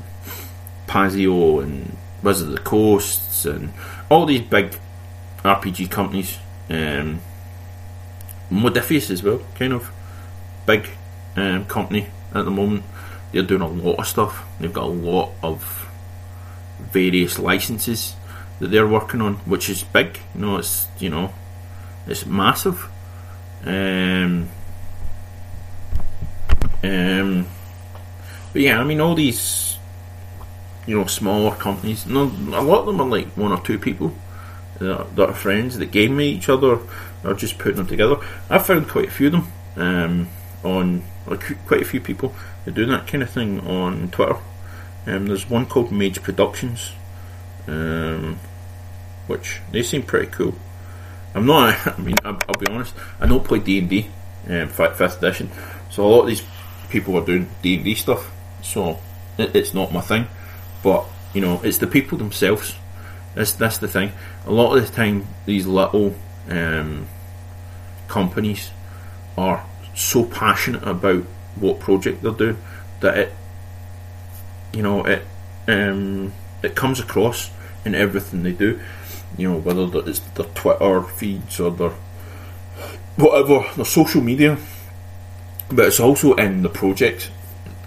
[0.87, 3.71] Paizo and Wizard of the Coasts and
[4.09, 4.77] all these big
[5.43, 6.37] RPG companies.
[6.69, 7.21] Um,
[8.51, 9.91] Modiphius as well, kind of
[10.65, 10.89] big
[11.35, 12.83] um, company at the moment.
[13.35, 14.45] They're doing a lot of stuff.
[14.61, 15.89] They've got a lot of
[16.93, 18.15] various licenses
[18.61, 20.17] that they're working on, which is big.
[20.33, 21.33] You know, it's you know,
[22.07, 22.89] it's massive.
[23.65, 24.47] Um,
[26.81, 27.47] um,
[28.53, 29.79] but yeah, I mean, all these
[30.87, 32.05] you know smaller companies.
[32.05, 34.13] No, a lot of them are like one or two people
[34.79, 36.79] that, that are friends that game with each other
[37.21, 38.15] or just putting them together.
[38.49, 40.29] I've found quite a few of them um,
[40.63, 44.37] on quite a few people that do that kind of thing on Twitter.
[45.07, 46.93] Um, there's one called Mage Productions,
[47.67, 48.39] um,
[49.27, 50.55] which they seem pretty cool.
[51.33, 51.87] I'm not.
[51.99, 52.93] I mean, I'll, I'll be honest.
[53.19, 54.09] I don't play D and D,
[54.49, 55.51] um, fifth edition,
[55.89, 56.43] so a lot of these
[56.89, 58.31] people are doing D and D stuff.
[58.61, 58.99] So
[59.37, 60.27] it, it's not my thing.
[60.83, 62.75] But you know, it's the people themselves.
[63.33, 64.11] That's that's the thing.
[64.45, 66.15] A lot of the time, these little
[66.49, 67.07] um,
[68.07, 68.71] companies
[69.37, 69.65] are
[69.95, 71.23] so passionate about
[71.55, 72.57] what project they're doing
[72.99, 73.33] that it
[74.73, 75.25] you know it
[75.67, 77.49] um, it comes across
[77.85, 78.79] in everything they do.
[79.37, 81.93] You know whether it's their Twitter feeds or their
[83.15, 84.57] whatever their social media,
[85.69, 87.29] but it's also in the projects.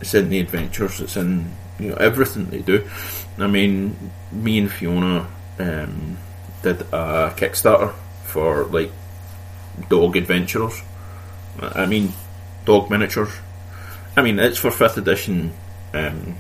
[0.01, 1.01] It's in the adventures.
[1.01, 2.89] It's in you know everything they do.
[3.39, 5.29] I mean, me and Fiona
[5.59, 6.19] um,
[6.63, 7.95] did a Kickstarter
[8.25, 8.91] for like
[9.89, 10.83] dog adventurers.
[11.61, 12.13] I mean,
[12.65, 13.31] dog miniatures.
[14.17, 15.53] I mean, it's for fifth edition
[15.95, 16.37] um,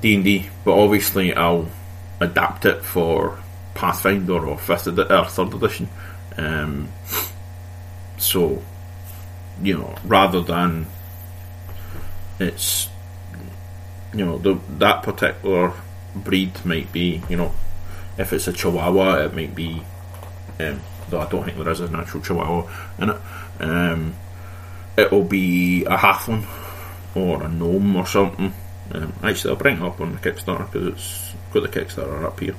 [0.00, 1.68] D and D, but obviously I'll
[2.20, 3.38] adapt it for
[3.74, 5.88] Pathfinder or fifth edi- or third edition.
[6.36, 6.88] Um,
[8.18, 8.62] so
[9.62, 10.86] you know, rather than
[12.38, 12.88] it's
[14.14, 15.72] you know the, that particular
[16.14, 17.52] breed might be you know
[18.18, 19.82] if it's a Chihuahua it might be
[20.60, 20.80] um,
[21.12, 23.16] though I don't think there is a natural Chihuahua in it.
[23.60, 24.14] Um,
[24.96, 26.44] it'll be a halfling
[27.14, 28.52] or a gnome or something.
[28.90, 32.40] Um, actually I'll bring it up on the Kickstarter because it's got the Kickstarter up
[32.40, 32.56] here.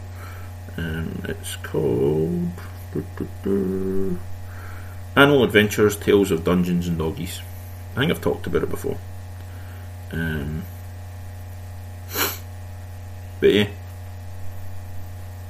[0.78, 2.52] Um, it's called
[5.16, 7.42] Animal Adventures Tales of Dungeons and Doggies.
[7.96, 8.98] I think I've talked about it before.
[10.12, 10.64] Um,
[13.40, 13.68] but yeah,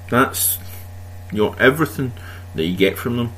[0.10, 0.58] that's
[1.32, 2.14] you know everything
[2.56, 3.34] that you get from them.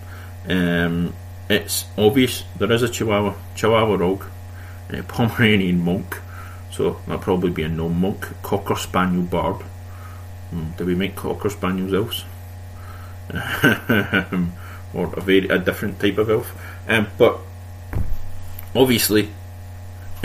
[0.48, 1.14] Um,
[1.50, 4.24] it's obvious there is a Chihuahua, Chihuahua Rogue,
[4.90, 6.20] a Pomeranian Monk,
[6.72, 9.64] so that'll probably be a gnome monk, Cocker Spaniel Barb.
[10.54, 12.26] Mm, do we make Cocker Spaniels elves?
[14.94, 16.54] or a very a different type of elf?
[16.88, 17.40] Um, but
[18.76, 19.30] obviously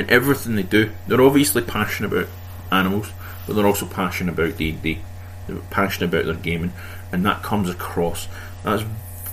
[0.00, 0.90] in everything they do.
[1.06, 2.28] They're obviously passionate about
[2.72, 3.10] animals,
[3.46, 4.98] but they're also passionate about D&D.
[5.46, 6.72] They're passionate about their gaming,
[7.12, 8.26] and that comes across.
[8.62, 8.82] That's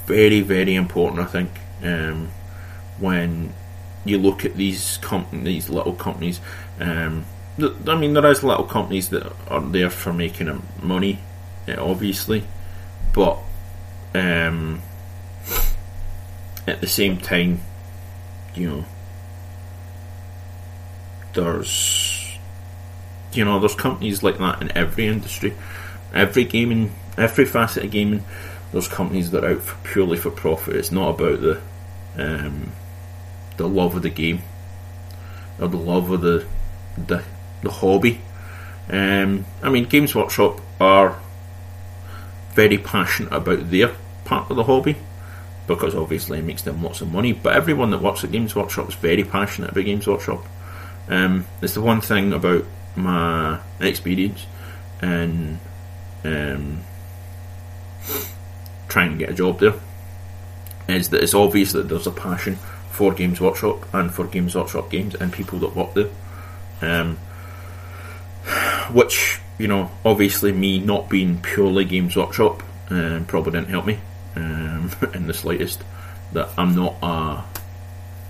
[0.05, 1.51] very, very important, I think,
[1.83, 2.29] um,
[2.97, 3.53] when
[4.05, 6.39] you look at these companies, these little companies.
[6.79, 7.25] Um,
[7.57, 11.19] th- I mean, there is little companies that are there for making money,
[11.77, 12.43] obviously,
[13.13, 13.37] but
[14.13, 14.81] um,
[16.65, 17.61] at the same time,
[18.55, 18.85] you know,
[21.33, 22.37] there's
[23.33, 25.53] you know there's companies like that in every industry,
[26.13, 28.23] every gaming, every facet of gaming.
[28.71, 30.75] There's companies that are out for, purely for profit.
[30.75, 31.61] It's not about the
[32.17, 32.71] um,
[33.57, 34.41] the love of the game
[35.59, 36.45] or the love of the
[36.97, 37.23] the,
[37.61, 38.21] the hobby.
[38.89, 41.19] Um, I mean, Games Workshop are
[42.53, 43.95] very passionate about their
[44.25, 44.95] part of the hobby
[45.67, 47.33] because obviously it makes them lots of money.
[47.33, 50.45] But everyone that works at Games Workshop is very passionate about Games Workshop.
[51.09, 52.65] Um, it's the one thing about
[52.95, 54.45] my experience
[55.01, 55.59] in
[56.23, 56.81] um,
[58.87, 59.73] trying to get a job there
[60.87, 62.55] is that it's obvious that there's a passion
[62.91, 66.09] for Games Workshop and for Games Workshop games and people that work there.
[66.81, 67.17] Um,
[68.91, 73.99] which, you know, obviously me not being purely Games Workshop um, probably didn't help me
[74.35, 75.83] um, in the slightest.
[76.33, 77.43] That I'm not a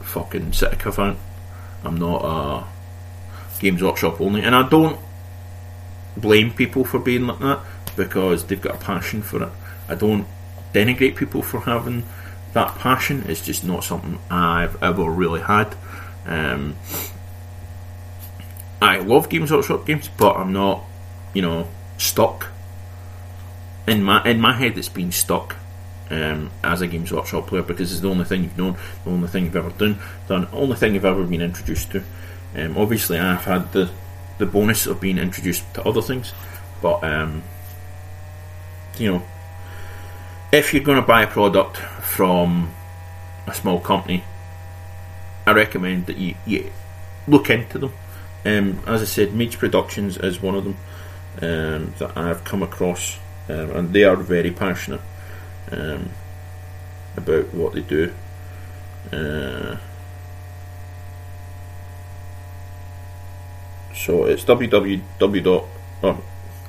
[0.04, 1.18] fucking Sitica fan.
[1.84, 2.68] I'm not a
[3.60, 5.00] Games Workshop only, and I don't
[6.16, 7.60] blame people for being like that
[7.96, 9.50] because they've got a passion for it.
[9.88, 10.28] I don't
[10.74, 12.04] denigrate people for having
[12.54, 13.24] that passion.
[13.28, 15.76] It's just not something I've ever really had.
[16.26, 16.76] Um,
[18.82, 20.84] I love Games Workshop games, but I'm not,
[21.34, 22.52] you know, stuck.
[23.88, 25.56] In my in my head, it's been stuck
[26.10, 29.28] um, as a Games Workshop player because it's the only thing you've known, the only
[29.28, 32.04] thing you've ever done, the only thing you've ever been introduced to.
[32.56, 33.90] Um, obviously, I've had the
[34.38, 36.34] the bonus of being introduced to other things,
[36.82, 37.44] but um,
[38.98, 39.24] you know,
[40.52, 42.74] if you're going to buy a product from
[43.46, 44.24] a small company,
[45.46, 46.72] I recommend that you, you
[47.28, 47.94] look into them.
[48.46, 50.78] Um, as I said, Mage Productions is one of them
[51.42, 53.20] um, that I've come across,
[53.50, 55.02] um, and they are very passionate
[55.72, 56.10] um,
[57.18, 58.14] about what they do.
[59.12, 59.78] Uh,
[63.94, 65.68] so it's www.
[66.04, 66.24] Oh,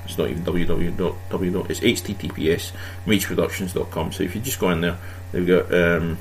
[0.09, 1.69] it's not even www.
[1.69, 2.71] It's https
[3.05, 4.11] mageproductions.com.
[4.11, 4.97] So if you just go in there,
[5.31, 6.17] they've got um,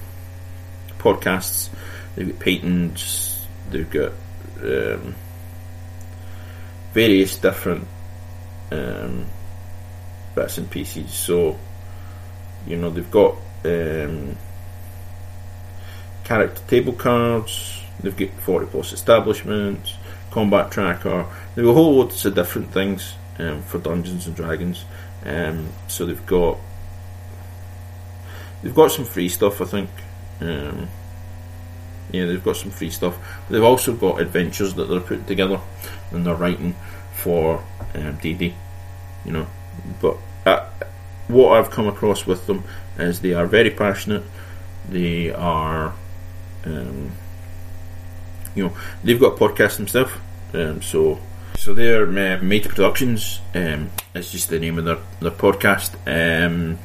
[0.98, 1.70] podcasts,
[2.14, 4.12] they've got patents, they've got
[4.62, 5.14] um,
[6.92, 7.88] various different
[8.70, 9.24] um,
[10.34, 11.12] bits and pieces.
[11.14, 11.58] So
[12.66, 14.36] you know they've got um,
[16.24, 17.82] character table cards.
[18.00, 19.94] They've got forty plus establishments,
[20.30, 21.26] combat tracker.
[21.54, 24.84] They've got a whole loads of different things um, for Dungeons and Dragons.
[25.24, 26.58] Um, so they've got
[28.62, 29.90] they've got some free stuff, I think.
[30.40, 30.88] Um,
[32.10, 33.18] yeah, they've got some free stuff.
[33.50, 35.60] They've also got adventures that they're putting together
[36.10, 36.74] and they're writing
[37.12, 37.58] for
[37.94, 38.54] um, DD.
[39.24, 39.46] You know,
[40.00, 40.16] but
[40.46, 40.68] uh,
[41.28, 42.64] what I've come across with them
[42.98, 44.22] is they are very passionate.
[44.88, 45.94] They are,
[46.64, 47.12] um,
[48.54, 50.12] you know, they've got a podcast themselves.
[50.54, 51.20] Um, so,
[51.58, 55.96] so their uh, Mage Productions um, is just the name of their their podcast.
[56.06, 56.78] Um,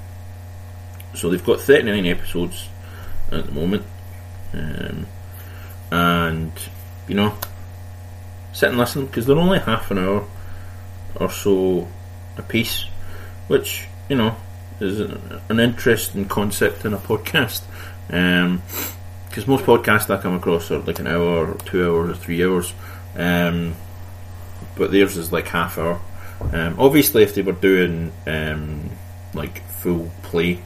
[1.14, 2.68] so they've got thirty nine episodes
[3.32, 3.86] at the moment,
[4.52, 5.06] um,
[5.92, 6.52] and
[7.08, 7.38] you know,
[8.52, 10.28] sit and listen because they're only half an hour
[11.18, 11.88] or so
[12.38, 12.86] a piece,
[13.48, 14.36] which you know,
[14.80, 17.62] is an interesting concept in a podcast.
[18.10, 18.64] Um,
[19.28, 22.72] because most podcasts I come across are like an hour, two hours, or three hours,
[23.16, 23.76] um,
[24.76, 26.02] but theirs is like half hour.
[26.52, 28.90] Um, obviously, if they were doing um,
[29.34, 30.60] like full play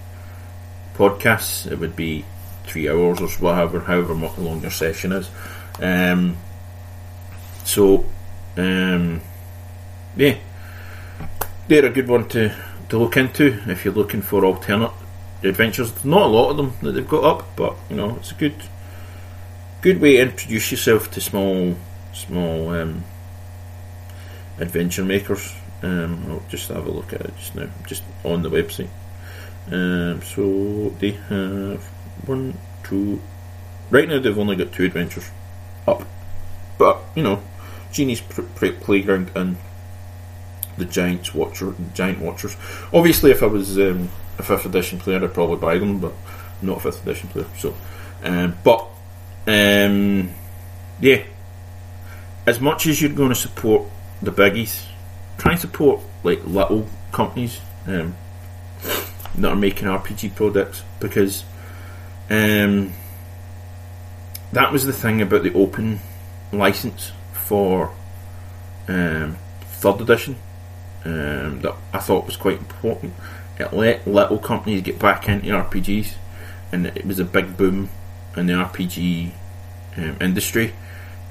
[0.95, 2.25] podcasts, it would be
[2.63, 5.29] three hours or whatever, however long your session is.
[5.79, 6.37] Um,
[7.63, 8.05] so,
[8.57, 9.21] um,
[10.15, 10.37] yeah,
[11.67, 12.55] they're a good one to,
[12.89, 14.91] to look into if you're looking for alternate
[15.43, 16.03] adventures.
[16.03, 18.55] Not a lot of them that they've got up, but you know it's a good
[19.81, 21.75] good way to introduce yourself to small
[22.13, 23.03] small um,
[24.59, 25.53] adventure makers.
[25.81, 28.89] Um, I'll just have a look at it just now, just on the website.
[29.71, 31.83] Um, so they have
[32.25, 33.21] one, two.
[33.89, 35.29] Right now they've only got two adventures
[35.87, 36.03] up,
[36.77, 37.43] but you know,
[37.91, 39.57] Genie's pr- Playground and
[40.77, 42.55] the Giants Watcher, Giant Watchers.
[42.93, 46.13] Obviously, if I was um, a fifth edition player, I'd probably buy them, but
[46.61, 47.47] I'm not a fifth edition player.
[47.57, 47.75] So,
[48.23, 48.87] um, but
[49.47, 50.29] um,
[50.99, 51.23] yeah,
[52.45, 53.83] as much as you're going to support
[54.21, 54.85] the biggies,
[55.37, 58.15] try and support like little companies um,
[59.35, 61.43] that are making RPG products because
[62.29, 62.93] um,
[64.51, 65.99] that was the thing about the open
[66.51, 67.91] license for
[68.87, 70.35] um, third edition
[71.05, 73.13] um, that I thought was quite important.
[73.59, 76.13] It let little companies get back into RPGs,
[76.71, 77.89] and it was a big boom
[78.35, 79.31] in the RPG
[79.97, 80.73] um, industry.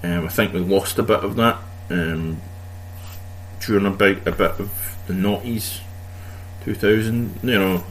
[0.03, 1.59] Um, I think we lost a bit of that
[1.91, 2.41] um,
[3.61, 5.81] during about a bit of the noughties,
[6.65, 7.41] 2000.
[7.43, 7.85] You know,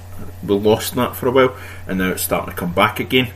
[0.44, 1.56] we lost that for a while,
[1.88, 3.32] and now it's starting to come back again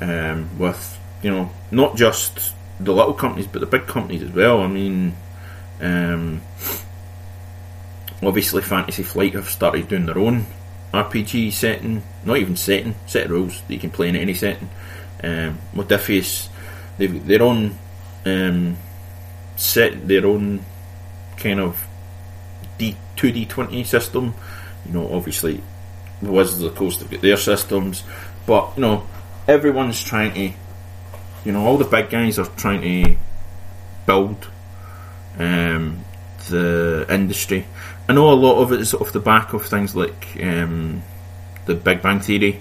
[0.00, 4.60] um, with you know not just the little companies but the big companies as well.
[4.60, 5.14] I mean,
[5.80, 6.42] um,
[8.22, 10.46] obviously Fantasy Flight have started doing their own
[10.92, 14.68] RPG setting, not even setting, set rules that you can play in any setting.
[15.22, 16.48] Um, Modiphius,
[16.98, 17.78] they've their own
[18.26, 18.76] um,
[19.56, 20.64] set, their own
[21.42, 21.86] kind of
[22.78, 24.34] D two D twenty system.
[24.86, 25.62] You know, obviously
[26.20, 28.04] Wizards of the Coast have got their systems,
[28.46, 29.06] but you know,
[29.46, 30.56] everyone's trying to,
[31.44, 33.16] you know, all the big guys are trying to
[34.06, 34.48] build
[35.38, 36.04] um,
[36.48, 37.64] the industry
[38.08, 41.02] I know a lot of it is off the back of things like um,
[41.66, 42.60] the Big Bang Theory,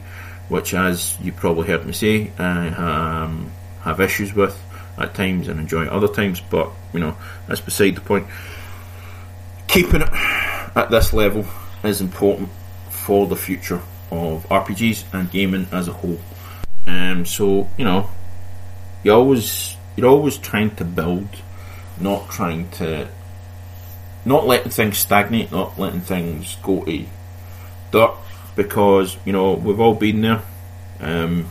[0.49, 3.51] which, as you probably heard me say, I um,
[3.81, 4.57] have issues with
[4.97, 6.39] at times and enjoy other times.
[6.39, 7.17] But you know,
[7.47, 8.27] that's beside the point.
[9.71, 11.45] Keeping it at this level
[11.83, 12.49] is important
[12.89, 16.19] for the future of RPGs and gaming as a whole.
[16.85, 18.09] Um, so you know,
[19.03, 21.29] you always you're always trying to build,
[21.99, 23.07] not trying to
[24.25, 27.05] not letting things stagnate, not letting things go to
[27.91, 28.13] dirt,
[28.55, 30.41] because you know we've all been there.
[30.99, 31.49] Um,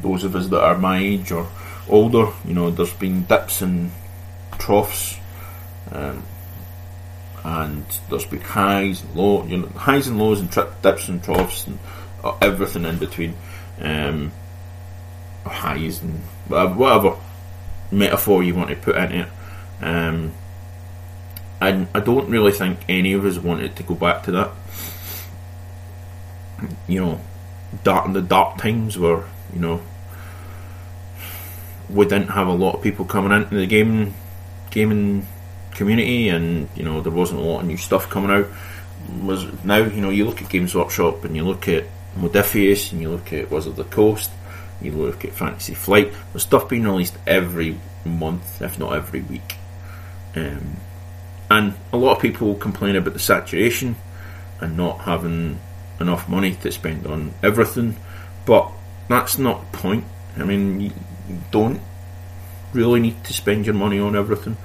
[0.00, 1.48] those of us that are my age or
[1.88, 3.90] older, you know, there's been dips and
[4.58, 5.18] troughs,
[5.92, 6.22] um,
[7.46, 11.22] and there's been highs and lows, you know, highs and lows and tri- dips and
[11.22, 11.78] troughs and
[12.24, 13.36] uh, everything in between,
[13.80, 14.32] um,
[15.44, 16.18] highs and
[16.48, 17.16] whatever, whatever,
[17.92, 19.28] metaphor you want to put in it.
[19.80, 20.32] Um,
[21.60, 24.50] and I don't really think any of us wanted to go back to that.
[26.88, 27.20] You know,
[27.84, 29.22] dark the dark times where
[29.54, 29.82] you know
[31.88, 34.14] we didn't have a lot of people coming into the gaming
[34.72, 35.28] gaming
[35.76, 38.46] community, and you know there wasn't a lot of new stuff coming out.
[39.22, 41.84] Was now you know you look at Games Workshop and you look at
[42.16, 44.30] Modiphius and you look at Wizard of the Coast,
[44.80, 46.12] you look at Fantasy Flight.
[46.32, 49.56] There's stuff being released every month, if not every week.
[50.34, 50.76] Um,
[51.50, 53.96] and a lot of people complain about the saturation
[54.60, 55.60] and not having
[56.00, 57.96] enough money to spend on everything,
[58.44, 58.70] but
[59.08, 60.04] that's not the point.
[60.36, 60.92] I mean, you
[61.50, 61.80] don't
[62.72, 64.56] really need to spend your money on everything.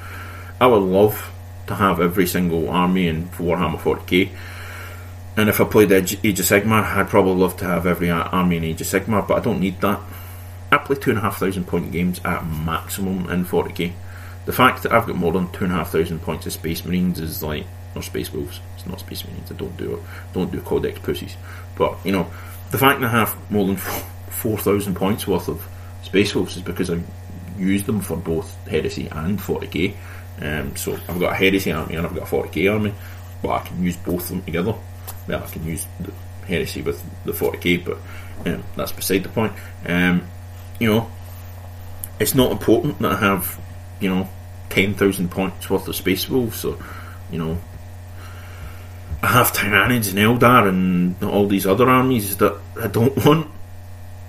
[0.61, 1.33] I would love
[1.67, 4.29] to have every single army in Warhammer 40k.
[5.35, 8.63] And if I played Age of Sigmar, I'd probably love to have every army in
[8.63, 9.99] Age of Sigmar, but I don't need that.
[10.71, 13.91] I play two and a half thousand point games at maximum in 40k
[14.45, 16.83] the fact that I've got more than two and a half thousand points of Space
[16.85, 18.59] Marines is like or Space Wolves.
[18.75, 19.51] It's not Space Marines.
[19.51, 19.99] I don't do it.
[20.33, 21.35] Don't do Codex pussies.
[21.75, 22.31] But you know,
[22.71, 25.67] the fact that I have more than four thousand points worth of
[26.03, 27.01] Space Wolves is because I
[27.57, 29.95] use them for both Heresy and 40k.
[30.41, 32.93] Um, so I've got a Heresy army and I've got a 40k army,
[33.41, 34.75] but I can use both of them together.
[35.27, 36.11] Well, I can use the
[36.47, 37.97] Heresy with the 40k, but
[38.45, 39.53] um, that's beside the point.
[39.85, 40.27] Um,
[40.79, 41.11] you know,
[42.19, 43.59] it's not important that I have
[44.01, 44.27] you know,
[44.69, 46.77] 10,000 points worth of Space Wolves, so,
[47.31, 47.57] you know,
[49.23, 53.47] I have Tyranids and Eldar and all these other armies that I don't want.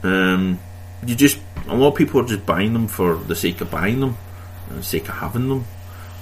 [0.02, 0.60] Um,
[1.06, 1.38] you just
[1.72, 4.16] a lot of people are just buying them for the sake of buying them,
[4.68, 5.64] and the sake of having them.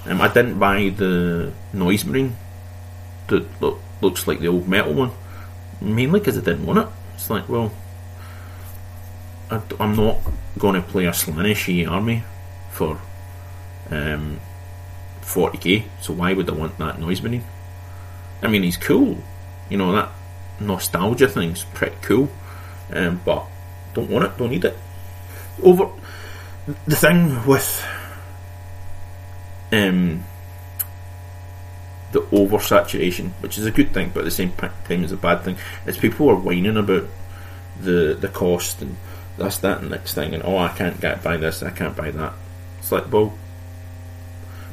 [0.05, 2.35] Um, I didn't buy the Noise Marine
[3.27, 5.11] that look, looks like the old metal one,
[5.79, 6.87] mainly because I didn't want it.
[7.15, 7.71] It's like, well,
[9.51, 10.19] I, am not
[10.57, 12.23] going to play a Slaaneshi army
[12.71, 12.99] for
[13.89, 14.39] um,
[15.21, 17.43] 40k, so why would I want that Noise Marine?
[18.41, 19.17] I mean, he's cool,
[19.69, 20.09] you know, that
[20.59, 22.31] nostalgia thing's pretty cool,
[22.91, 23.45] um, but
[23.93, 24.77] don't want it, don't need it.
[25.63, 25.89] Over
[26.87, 27.85] the thing with
[29.71, 30.23] um,
[32.11, 35.43] the oversaturation, which is a good thing, but at the same time is a bad
[35.43, 37.07] thing, is people are whining about
[37.79, 38.97] the the cost and
[39.37, 42.11] that's that, and next thing, and oh, I can't get buy this, I can't buy
[42.11, 42.33] that.
[42.79, 43.33] It's like, well,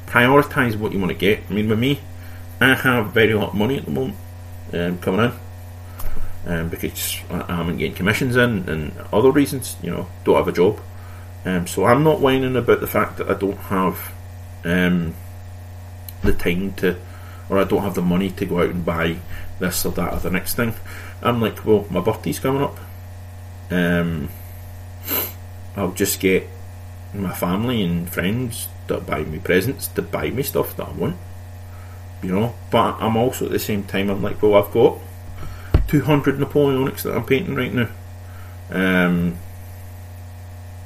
[0.06, 1.42] prioritize what you want to get.
[1.48, 2.00] I mean, with me,
[2.60, 4.18] I have very lot of money at the moment
[4.72, 5.32] um, coming in.
[6.46, 10.52] Um, because I haven't getting commissions in and other reasons, you know, don't have a
[10.52, 10.80] job.
[11.44, 14.12] Um, so I'm not whining about the fact that I don't have
[14.64, 15.14] um,
[16.22, 16.96] the time to,
[17.48, 19.18] or I don't have the money to go out and buy
[19.58, 20.74] this or that or the next thing.
[21.22, 22.78] I'm like, well, my birthday's coming up.
[23.70, 24.30] Um,
[25.76, 26.48] I'll just get
[27.14, 31.16] my family and friends that buy me presents to buy me stuff that I want.
[32.22, 34.98] You know, but I'm also at the same time I'm like, well, I've got
[35.88, 37.88] 200 Napoleonics that I'm painting right now.
[38.70, 39.38] Um,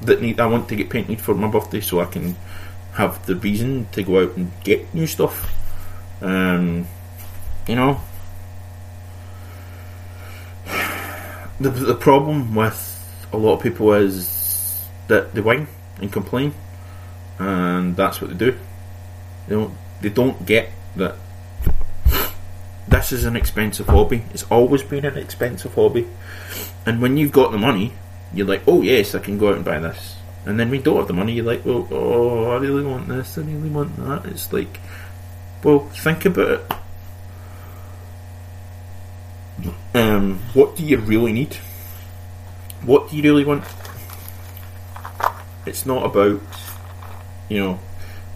[0.01, 2.37] that need I want to get painted for my birthday so I can
[2.95, 5.51] have the reason to go out and get new stuff.
[6.21, 6.87] Um,
[7.67, 8.01] you know,
[11.61, 12.89] the the problem with
[13.33, 16.55] a lot of people is that they whine and complain,
[17.39, 18.59] and that's what they do.
[19.49, 21.17] They don't they don't get that
[22.93, 24.25] this is an expensive hobby.
[24.35, 26.07] It's always been an expensive hobby,
[26.85, 27.93] and when you've got the money,
[28.35, 30.17] you're like, oh yes, I can go out and buy this.
[30.45, 33.39] And then we don't have the money, you're like, well, oh, I really want this,
[33.39, 34.27] I really want that.
[34.27, 34.81] It's like,
[35.63, 36.73] well, think about it.
[39.95, 41.55] Um, what do you really need?
[42.85, 43.65] What do you really want?
[45.65, 46.41] It's not about,
[47.49, 47.79] you know,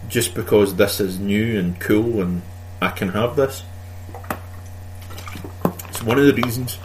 [0.07, 2.41] just because this is new and cool and
[2.81, 3.63] I can have this.
[6.07, 6.77] One of the reasons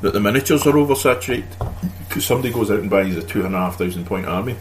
[0.00, 1.44] that the miniatures are oversaturated
[2.08, 4.56] because somebody goes out and buys a two and a half thousand point army,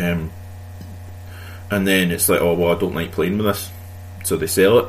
[0.00, 0.32] um,
[1.70, 3.70] and then it's like, oh well, I don't like playing with this,
[4.24, 4.86] so they sell it,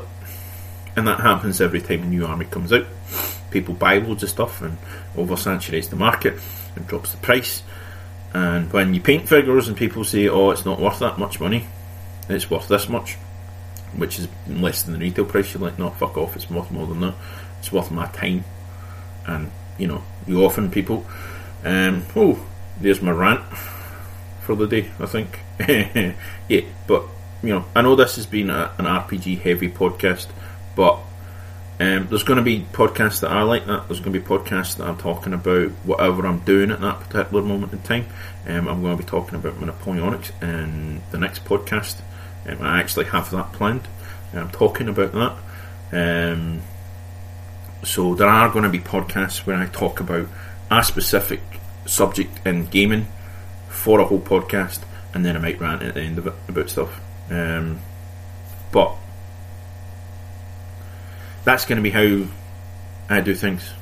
[0.96, 2.86] and that happens every time a new army comes out.
[3.52, 4.76] People buy loads of stuff and
[5.14, 6.40] oversaturates the market
[6.74, 7.62] and drops the price.
[8.34, 11.68] And when you paint figures and people say, "Oh, it's not worth that much money,"
[12.28, 13.16] it's worth this much,
[13.96, 15.52] which is less than the retail price.
[15.54, 16.36] You're like, "No, fuck off!
[16.36, 17.14] It's worth more than that.
[17.58, 18.44] It's worth my time."
[19.26, 21.06] And you know, you often people.
[21.64, 22.44] Um, oh,
[22.80, 23.42] there's my rant
[24.40, 24.90] for the day.
[24.98, 25.40] I think.
[26.48, 27.04] yeah, but
[27.42, 30.28] you know, I know this has been a, an RPG heavy podcast,
[30.76, 30.98] but
[31.80, 33.88] um, there's going to be podcasts that are like that.
[33.88, 37.42] There's going to be podcasts that I'm talking about whatever I'm doing at that particular
[37.42, 38.06] moment in time.
[38.46, 42.00] Um, I'm going to be talking about my Napoleonics in the next podcast.
[42.46, 43.88] Um, I actually have that planned.
[44.34, 46.32] I'm talking about that.
[46.32, 46.62] Um,
[47.84, 50.28] so there are going to be podcasts where I talk about
[50.70, 51.40] a specific
[51.84, 53.08] subject in gaming
[53.68, 54.80] for a whole podcast,
[55.12, 57.00] and then I might rant at the end of it about stuff.
[57.30, 57.80] Um,
[58.70, 58.96] but
[61.44, 62.26] that's going to be how
[63.08, 63.72] I do things.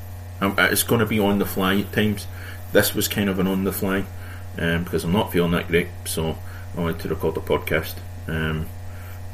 [0.40, 2.26] Um, it's going to be on the fly at times.
[2.72, 4.04] This was kind of an on the fly
[4.58, 6.36] um, because I'm not feeling that great, so
[6.76, 7.94] I wanted to record the podcast.
[8.30, 8.66] Um,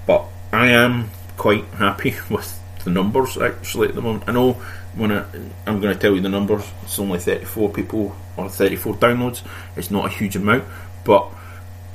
[0.07, 4.25] but I am quite happy with the numbers actually at the moment.
[4.27, 4.53] I know
[4.95, 5.25] when I,
[5.67, 9.43] I'm going to tell you the numbers, it's only 34 people or 34 downloads.
[9.77, 10.65] It's not a huge amount,
[11.05, 11.29] but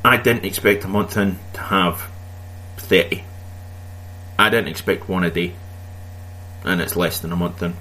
[0.05, 2.07] I didn't expect a month in to have
[2.77, 3.23] 30.
[4.37, 5.53] I didn't expect one a day,
[6.63, 7.75] and it's less than a month in,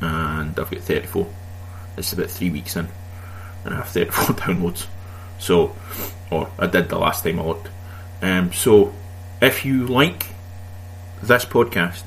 [0.00, 1.28] and I've got 34.
[1.96, 2.88] It's about three weeks in,
[3.64, 4.86] and I have 34 downloads.
[5.38, 5.76] So,
[6.30, 7.68] or I did the last time I looked.
[8.22, 8.94] Um, so,
[9.40, 10.28] if you like
[11.22, 12.04] this podcast,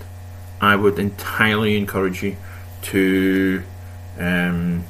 [0.62, 2.38] I would entirely encourage you
[2.84, 3.64] to
[4.18, 4.86] um,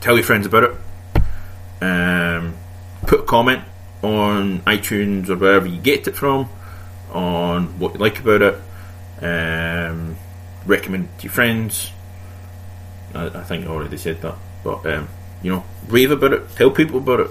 [0.00, 0.72] tell your friends about it.
[1.80, 2.56] Um,
[3.02, 3.62] put a comment
[4.02, 6.48] on iTunes or wherever you get it from
[7.12, 8.54] on what you like about it.
[9.20, 10.16] Um,
[10.66, 11.92] recommend to your friends.
[13.14, 15.08] I, I, think I already said that, but um,
[15.42, 16.50] you know, rave about it.
[16.56, 17.30] Tell people about it.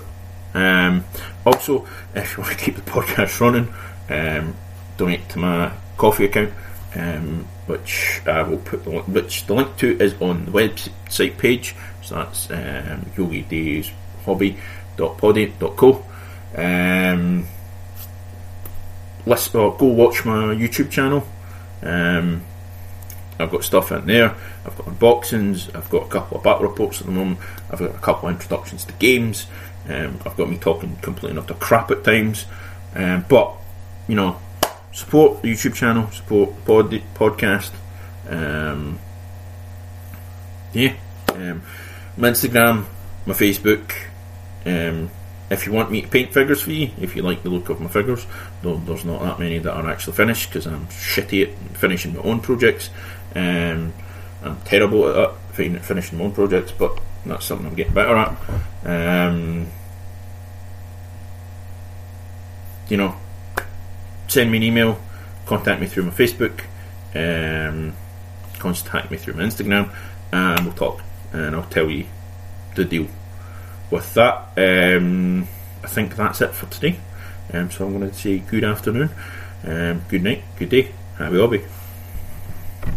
[0.53, 1.05] Um,
[1.45, 3.73] also, if you want to keep the podcast running,
[4.09, 4.55] um,
[4.97, 6.53] donate to my Ko-fi account
[6.97, 11.37] um, which I will put the link, which the link to is on the website
[11.37, 11.75] page.
[12.01, 13.91] So that's um, Yogi Days
[14.25, 16.05] Hobby.poddy.co.
[16.55, 17.47] Um,
[19.25, 21.27] let's uh, go watch my YouTube channel.
[21.83, 22.43] Um,
[23.39, 24.35] I've got stuff in there.
[24.65, 25.75] I've got unboxings.
[25.75, 27.39] I've got a couple of battle reports at the moment.
[27.69, 29.45] I've got a couple of introductions to games.
[29.89, 32.45] Um, I've got me talking completely utter crap at times.
[32.95, 33.53] Um, but
[34.07, 34.39] you know,
[34.91, 37.72] support the YouTube channel, support pod, podcast.
[38.27, 38.99] Um,
[40.73, 40.95] yeah,
[41.34, 41.61] um,
[42.18, 42.85] my Instagram,
[43.26, 43.93] my Facebook.
[44.65, 45.09] Um,
[45.49, 47.80] if you want me to paint figures for you, if you like the look of
[47.80, 48.26] my figures,
[48.61, 52.22] though there's not that many that are actually finished because I'm shitty at finishing my
[52.22, 52.89] own projects.
[53.34, 53.93] Um,
[54.43, 58.38] I'm terrible at that, finishing my own projects, but that's something I'm getting better at.
[58.85, 59.68] Um,
[62.89, 63.15] you know,
[64.27, 64.99] send me an email,
[65.45, 66.61] contact me through my Facebook,
[67.15, 67.93] um,
[68.59, 69.93] contact me through my Instagram,
[70.31, 71.01] and we'll talk,
[71.31, 72.05] and I'll tell you
[72.76, 73.07] the deal.
[73.89, 75.47] With that, um,
[75.84, 76.99] I think that's it for today.
[77.53, 79.09] Um, so I'm going to say good afternoon,
[79.64, 81.64] um, good night, good day, happy hobby.